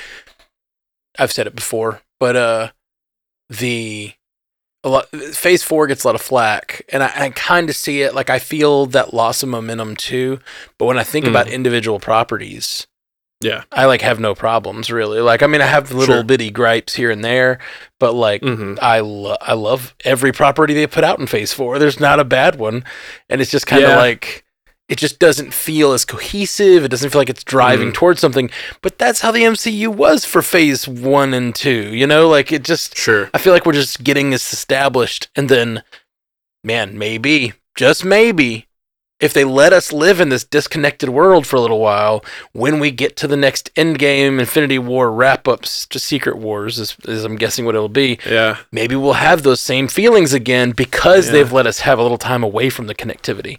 [1.17, 2.71] I've said it before, but uh,
[3.49, 4.13] the
[4.83, 8.03] a lot phase four gets a lot of flack, and I, I kind of see
[8.03, 8.15] it.
[8.15, 10.41] Like I feel that loss of momentum too.
[10.77, 12.89] But when I think about individual properties,
[13.41, 15.21] yeah, I like have no problems really.
[15.21, 16.25] Like I mean, I have little Sure.
[16.25, 17.59] bitty gripes here and there,
[18.01, 21.79] but like hmm I lo- I love every property they put out in Phase Four.
[21.79, 22.85] There's not a bad one,
[23.29, 23.97] and it's just kind of Yeah.
[23.97, 24.43] like
[24.89, 26.85] it just doesn't feel as cohesive.
[26.85, 27.95] It doesn't feel like it's driving Mhm.
[27.95, 28.49] towards something.
[28.83, 31.91] But that's how the MCU was for Phase One and Two.
[31.93, 32.97] You know, like it just.
[32.97, 35.83] sure, I feel like we're just getting this established, and then,
[36.65, 38.66] man, maybe just maybe
[39.21, 42.91] if they let us live in this disconnected world for a little while, when we
[42.91, 47.37] get to the next Endgame, Infinity War wrap ups to Secret Wars, is, is I'm
[47.37, 48.19] guessing what it'll be.
[48.29, 48.59] Yeah.
[48.73, 51.33] Maybe we'll have those same feelings again because Yeah.
[51.33, 53.59] they've let us have a little time away from the connectivity.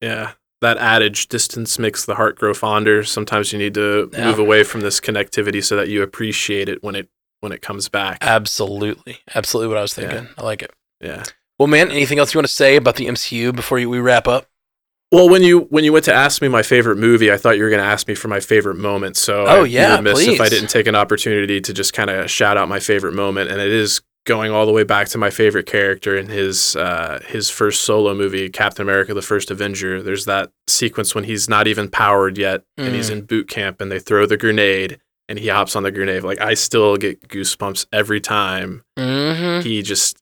[0.00, 0.32] Yeah.
[0.60, 3.02] That adage, distance makes the heart grow fonder.
[3.04, 4.26] Sometimes you need to Yeah.
[4.26, 7.08] move away from this connectivity so that you appreciate it when it
[7.40, 8.18] when it comes back.
[8.20, 10.28] Absolutely, absolutely what I was thinking.
[10.38, 10.70] I like it.
[11.00, 11.24] yeah.
[11.58, 14.28] Well, man, anything else you want to say about the MCU before you, we wrap
[14.28, 14.46] up?
[15.12, 17.62] Well, when you when you went to ask me my favorite movie, I thought you
[17.64, 19.16] were going to ask me for my favorite moment.
[19.16, 22.30] So Oh, be yeah, remiss if I didn't take an opportunity to just kind of
[22.30, 25.28] shout out my favorite moment, and it is going all the way back to my
[25.30, 30.02] favorite character in his uh, his first solo movie, Captain America: The First Avenger.
[30.02, 33.12] There's that sequence when he's not even powered yet, and he's Mm.
[33.12, 34.98] in boot camp, and they throw the grenade,
[35.28, 36.22] and he hops on the grenade.
[36.22, 39.60] Like I still get goosebumps every time Mm-hmm.
[39.68, 40.16] he just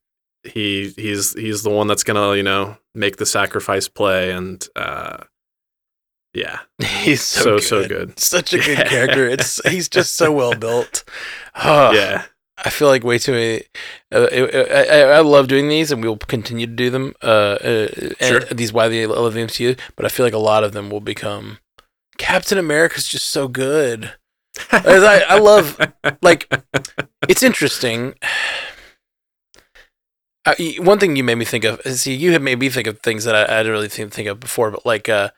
[0.45, 5.19] he he's he's the one that's gonna you know make the sacrifice play and uh
[6.35, 7.89] yeah He's so, so good.
[7.89, 8.89] so good Such a good Yeah.
[8.89, 9.29] character.
[9.29, 11.05] It's he's just so well built.
[11.57, 12.25] Oh, yeah
[12.63, 13.63] I feel like way too many.
[14.13, 17.15] Uh, I, I, I love doing these, and we'll continue to do them.
[17.23, 17.89] Uh, uh
[18.21, 18.41] Sure.
[18.51, 20.91] and these why they love the MCU, but I feel like a lot of them
[20.91, 21.57] will become.
[22.19, 24.13] Captain America's just so good.
[24.73, 25.81] I, I love
[26.21, 26.53] like
[27.31, 28.13] it's interesting.
[30.59, 32.87] Uh, one thing you made me think of is see you had made me think
[32.87, 35.31] of things that I, I didn't really think, think of before, but like uh,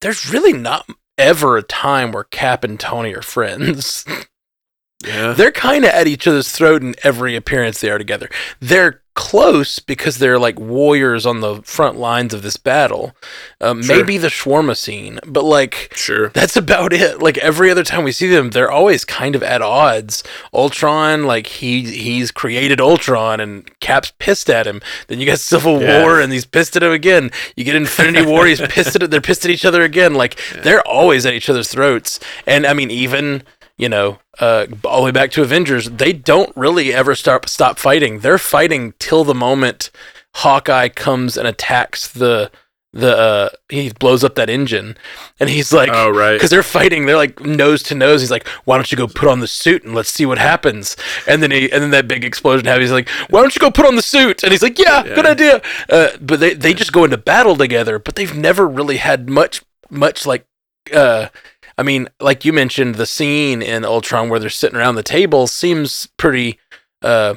[0.00, 0.88] there's really not
[1.18, 4.04] ever a time where Cap and Tony are friends.
[5.06, 8.28] yeah they're kind of at each other's throat in every appearance they are together.
[8.60, 13.14] They're close because they're like warriors on the front lines of this battle.
[13.60, 13.96] Um, Sure.
[13.96, 17.20] Maybe the shawarma scene, but like sure that's about it.
[17.22, 20.22] Like every other time we see them, they're always kind of at odds.
[20.52, 24.80] Ultron, like he he's created Ultron, and Cap's pissed at him.
[25.08, 26.02] Then you got Civil Yeah.
[26.02, 27.30] War, and he's pissed at him again.
[27.56, 30.14] You get Infinity War, he's pissed at they're pissed at each other again.
[30.14, 32.18] Like they're always at each other's throats.
[32.46, 33.42] And I mean, even
[33.76, 37.78] you know, uh, all the way back to Avengers, they don't really ever stop stop
[37.78, 38.20] fighting.
[38.20, 39.90] They're fighting till the moment
[40.36, 42.50] Hawkeye comes and attacks the
[42.94, 44.96] the uh, he blows up that engine,
[45.40, 48.20] and he's like, oh right because they're fighting, they're like nose to nose.
[48.20, 50.96] He's like, "Why don't you go put on the suit and let's see what happens?"
[51.26, 52.84] And then he, and then that big explosion happens.
[52.84, 55.26] He's like, "Why don't you go put on the suit?" And he's like, "Yeah, good
[55.26, 55.60] idea."
[55.90, 59.62] Uh, but they they just go into battle together, but they've never really had much
[59.90, 60.46] much like.
[60.92, 61.28] Uh,
[61.76, 65.46] I mean, like you mentioned, the scene in Ultron where they're sitting around the table
[65.46, 66.58] seems pretty,
[67.02, 67.34] uh,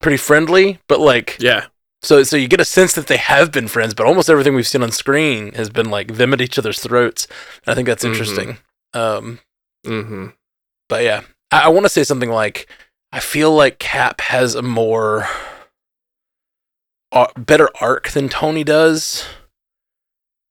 [0.00, 0.78] pretty friendly.
[0.88, 1.66] But like, yeah
[2.02, 4.66] so so you get a sense that they have been friends, but almost everything we've
[4.66, 7.26] seen on screen has been like them at each other's throats.
[7.64, 8.08] And I think that's Mhm.
[8.10, 8.58] interesting.
[8.92, 9.40] Um,
[9.86, 10.26] mm-hmm
[10.88, 12.68] but yeah, I, I want to say something like
[13.10, 15.26] I feel like Cap has a more
[17.12, 19.24] uh, better arc than Tony does.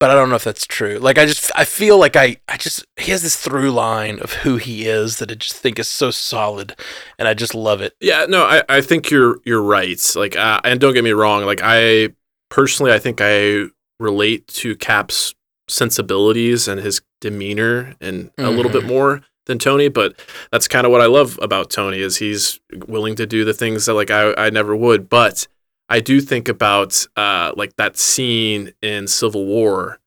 [0.04, 0.98] But I don't know if that's true.
[1.00, 4.34] Like I just I feel like I I just he has this through line of
[4.44, 6.76] who he is that I just think is so solid
[7.18, 7.94] and I just love it.
[8.02, 11.46] yeah no i i think you're you're right like uh, and don't get me wrong
[11.46, 12.10] like i
[12.50, 13.66] personally i think i
[14.00, 15.34] relate to cap's
[15.70, 18.88] sensibilities and his demeanor and a little bit Mhm.
[18.88, 20.18] more than Tony, but
[20.52, 23.86] that's kind of what I love about Tony is he's willing to do the things
[23.86, 25.10] that like I, I never would.
[25.10, 25.48] But
[25.94, 30.00] I do think about uh like that scene in Civil War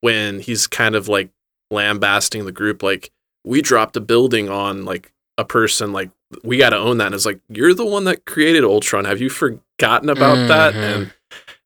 [0.00, 1.28] when he's kind of like
[1.70, 3.10] lambasting the group like
[3.44, 6.10] we dropped a building on like a person like
[6.42, 7.06] we got to own that.
[7.06, 9.04] And it's like you're the one that created Ultron.
[9.04, 10.74] Have you forgotten about that?
[10.74, 10.94] Mhm.
[10.94, 11.12] and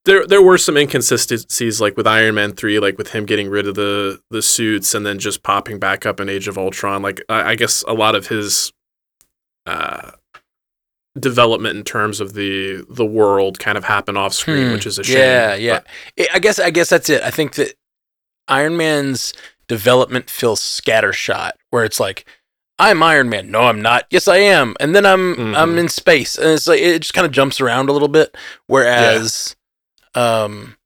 [0.04, 3.68] there there were some inconsistencies like with Iron Man 3 like with him getting rid
[3.68, 7.02] of the the suits and then just popping back up in Age of Ultron.
[7.02, 8.72] Like I, I guess a lot of his
[9.66, 10.10] uh
[11.18, 14.72] development in terms of the the world kind of happen off screen Hmm.
[14.74, 15.80] which is a shame Yeah, yeah.
[16.16, 17.22] But- I guess I guess that's it.
[17.22, 17.74] I think that
[18.48, 19.32] Iron Man's
[19.68, 22.24] development feels scattershot, where it's like,
[22.80, 23.50] I'm Iron Man.
[23.50, 24.06] No, I'm not.
[24.10, 24.74] Yes, I am.
[24.80, 25.78] And then I'm I'm Mhm.
[25.80, 28.36] in space, and it's like it just kind of jumps around a little bit.
[28.66, 29.54] Whereas,
[30.14, 30.76] um,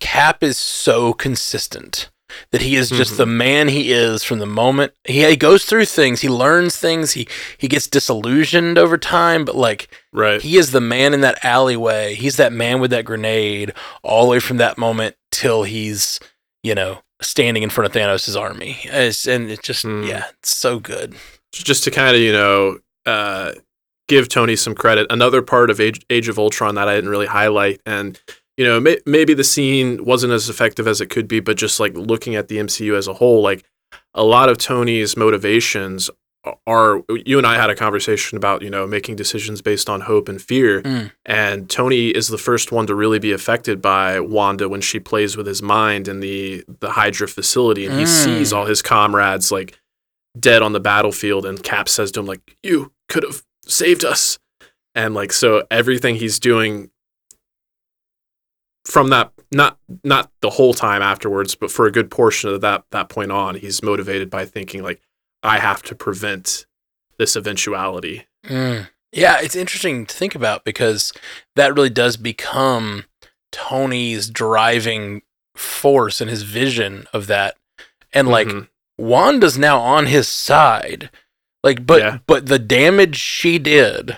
[0.00, 2.10] Cap is so consistent
[2.50, 3.16] that he is just Mhm.
[3.18, 6.20] the man he is from the moment he, he goes through things.
[6.20, 7.12] He learns things.
[7.12, 7.26] He
[7.58, 12.14] he gets disillusioned over time, but like right he is the man in that alleyway.
[12.14, 13.72] He's that man with that grenade
[14.02, 16.20] all the way from that moment till he's,
[16.62, 18.78] you know, standing in front of Thanos' army.
[18.84, 20.04] It's, and it's just, Hmm.
[20.04, 21.14] yeah, it's so good.
[21.52, 23.52] just to kind of you know uh,
[24.08, 25.06] give Tony some credit.
[25.10, 28.18] Another part of Age, Age of Ultron that I didn't really highlight, and
[28.56, 31.80] you know may, maybe the scene wasn't as effective as it could be, but just
[31.80, 33.64] like looking at the MCU as a whole, like
[34.14, 36.10] a lot of Tony's motivations
[36.66, 40.28] are you and I had a conversation about you know making decisions based on hope
[40.28, 41.12] and fear, Mm.
[41.24, 45.36] and Tony is the first one to really be affected by Wanda when she plays
[45.36, 48.08] with his mind in the the Hydra facility, and he Mm.
[48.08, 49.78] sees all his comrades like
[50.38, 54.38] dead on the battlefield, and Cap says to him like, "You could have saved us,"
[54.96, 56.90] and like so everything he's doing
[58.84, 62.84] from that not not the whole time afterwards, but for a good portion of that
[62.90, 65.00] that point on, he's motivated by thinking like
[65.42, 66.66] I have to prevent
[67.18, 68.26] this eventuality.
[68.46, 68.88] Mm.
[69.12, 71.12] Yeah, it's interesting to think about because
[71.56, 73.04] that really does become
[73.52, 75.22] Tony's driving
[75.54, 77.56] force and his vision of that.
[78.12, 78.68] And like Mhm.
[78.98, 81.10] Wanda's now on his side.
[81.62, 82.18] Like but Yeah.
[82.26, 84.16] but the damage she did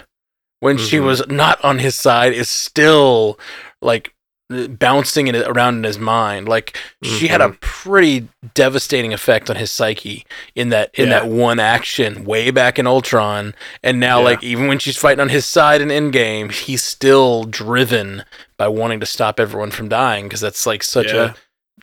[0.60, 1.04] when she Mhm.
[1.04, 3.38] was not on his side is still
[3.82, 4.13] like
[4.50, 6.48] bouncing it around in his mind.
[6.48, 7.56] Like she had a Mm-hmm.
[7.60, 10.24] pretty devastating effect on his psyche
[10.54, 11.20] in that in Yeah.
[11.20, 13.54] that one action way back in Ultron.
[13.82, 14.24] And now Yeah.
[14.24, 18.24] like even when she's fighting on his side in Endgame, he's still driven
[18.58, 21.32] by wanting to stop everyone from dying because that's like such Yeah.
[21.32, 21.34] a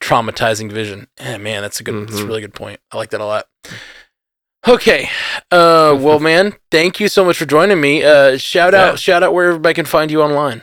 [0.04, 1.08] traumatizing vision.
[1.20, 2.28] Eh, man, that's a good that's a Mhm.
[2.28, 2.80] really good point.
[2.92, 3.46] I like that a lot.
[4.68, 5.10] Okay.
[5.52, 8.04] Uh well man, thank you so much for joining me.
[8.04, 10.62] Uh shout out shout out where everybody can find you online.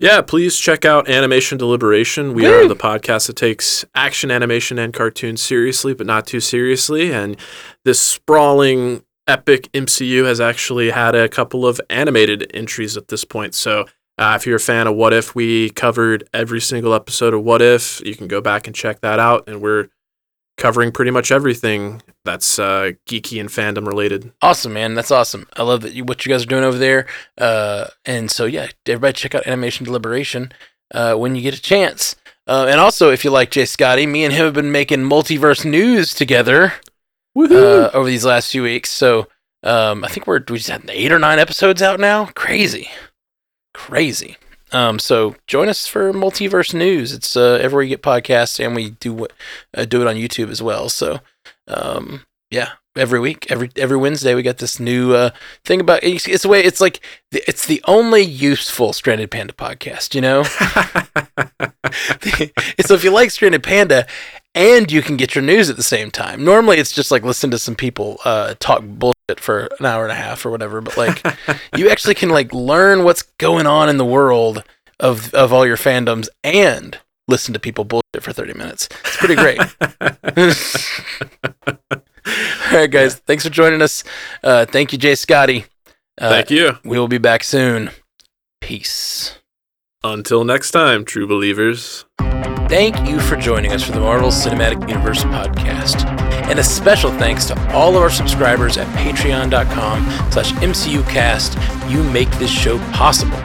[0.00, 2.34] Yeah, please check out Animation Deliberation.
[2.34, 2.64] We Woo!
[2.64, 7.12] are the podcast that takes action, animation, and cartoons seriously, but not too seriously.
[7.12, 7.36] And
[7.84, 13.54] this sprawling, epic MCU has actually had a couple of animated entries at this point.
[13.54, 13.86] So
[14.18, 17.62] uh, if you're a fan of What If, we covered every single episode of What
[17.62, 18.02] If.
[18.04, 19.48] You can go back and check that out.
[19.48, 19.88] And we're
[20.60, 24.30] covering pretty much everything that's uh, geeky and fandom related.
[24.42, 24.94] Awesome, man.
[24.94, 25.48] That's awesome.
[25.56, 27.06] I love that you, what you guys are doing over there.
[27.36, 30.52] Uh, and so yeah, everybody check out Animation Deliberation
[30.94, 32.14] uh, when you get a chance.
[32.46, 35.64] Uh, and also, if you like J Scotty, me and him have been making multiverse
[35.64, 36.74] news together
[37.36, 38.90] uh, over these last few weeks.
[38.90, 39.28] So
[39.62, 42.26] um, I think we're we just had eight or nine episodes out now.
[42.34, 42.90] Crazy,
[43.72, 44.36] crazy.
[44.72, 47.12] Um, so join us for multiverse news.
[47.12, 49.26] It's uh, everywhere you get podcasts, and we do
[49.74, 50.88] uh, do it on YouTube as well.
[50.88, 51.20] So
[51.66, 55.30] um, yeah, every week, every every Wednesday, we got this new uh,
[55.64, 57.00] thing about it's, it's the way it's like
[57.32, 60.14] it's the only useful Stranded Panda podcast.
[60.14, 60.42] You know,
[62.86, 64.06] so if you like Stranded Panda
[64.54, 66.44] and you can get your news at the same time.
[66.44, 70.12] Normally it's just like listen to some people uh, talk bullshit for an hour and
[70.12, 71.24] a half or whatever, but like
[71.76, 74.62] you actually can like learn what's going on in the world
[74.98, 76.98] of of all your fandoms and
[77.28, 78.88] listen to people bullshit for 30 minutes.
[79.04, 79.60] It's pretty great.
[82.72, 84.04] all right guys, thanks for joining us.
[84.42, 85.66] Uh, thank you J Scotty.
[86.20, 86.78] Uh, Thank you.
[86.84, 87.90] We will be back soon.
[88.60, 89.38] Peace.
[90.04, 92.04] Until next time, true believers.
[92.70, 96.04] Thank you for joining us for the Marvel Cinematic Universe podcast.
[96.48, 101.90] And a special thanks to all of our subscribers at patreon.com slash mcucast.
[101.90, 103.38] You make this show possible.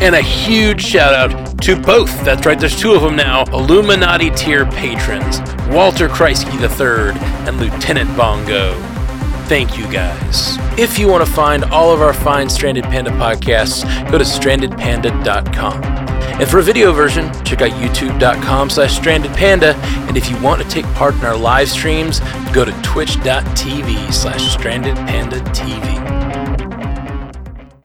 [0.00, 4.30] And a huge shout out to both, that's right, there's two of them now, Illuminati
[4.30, 8.72] tier patrons, Walter Kreisky III and Lieutenant Bongo.
[9.52, 10.56] Thank you guys.
[10.78, 15.84] If you want to find all of our fine Stranded Panda podcasts, go to strandedpanda.com.
[15.84, 19.74] And for a video version, check out youtube.com slash strandedpanda.
[20.08, 22.20] And if you want to take part in our live streams,
[22.54, 26.31] go to twitch.tv slash strandedpandatv.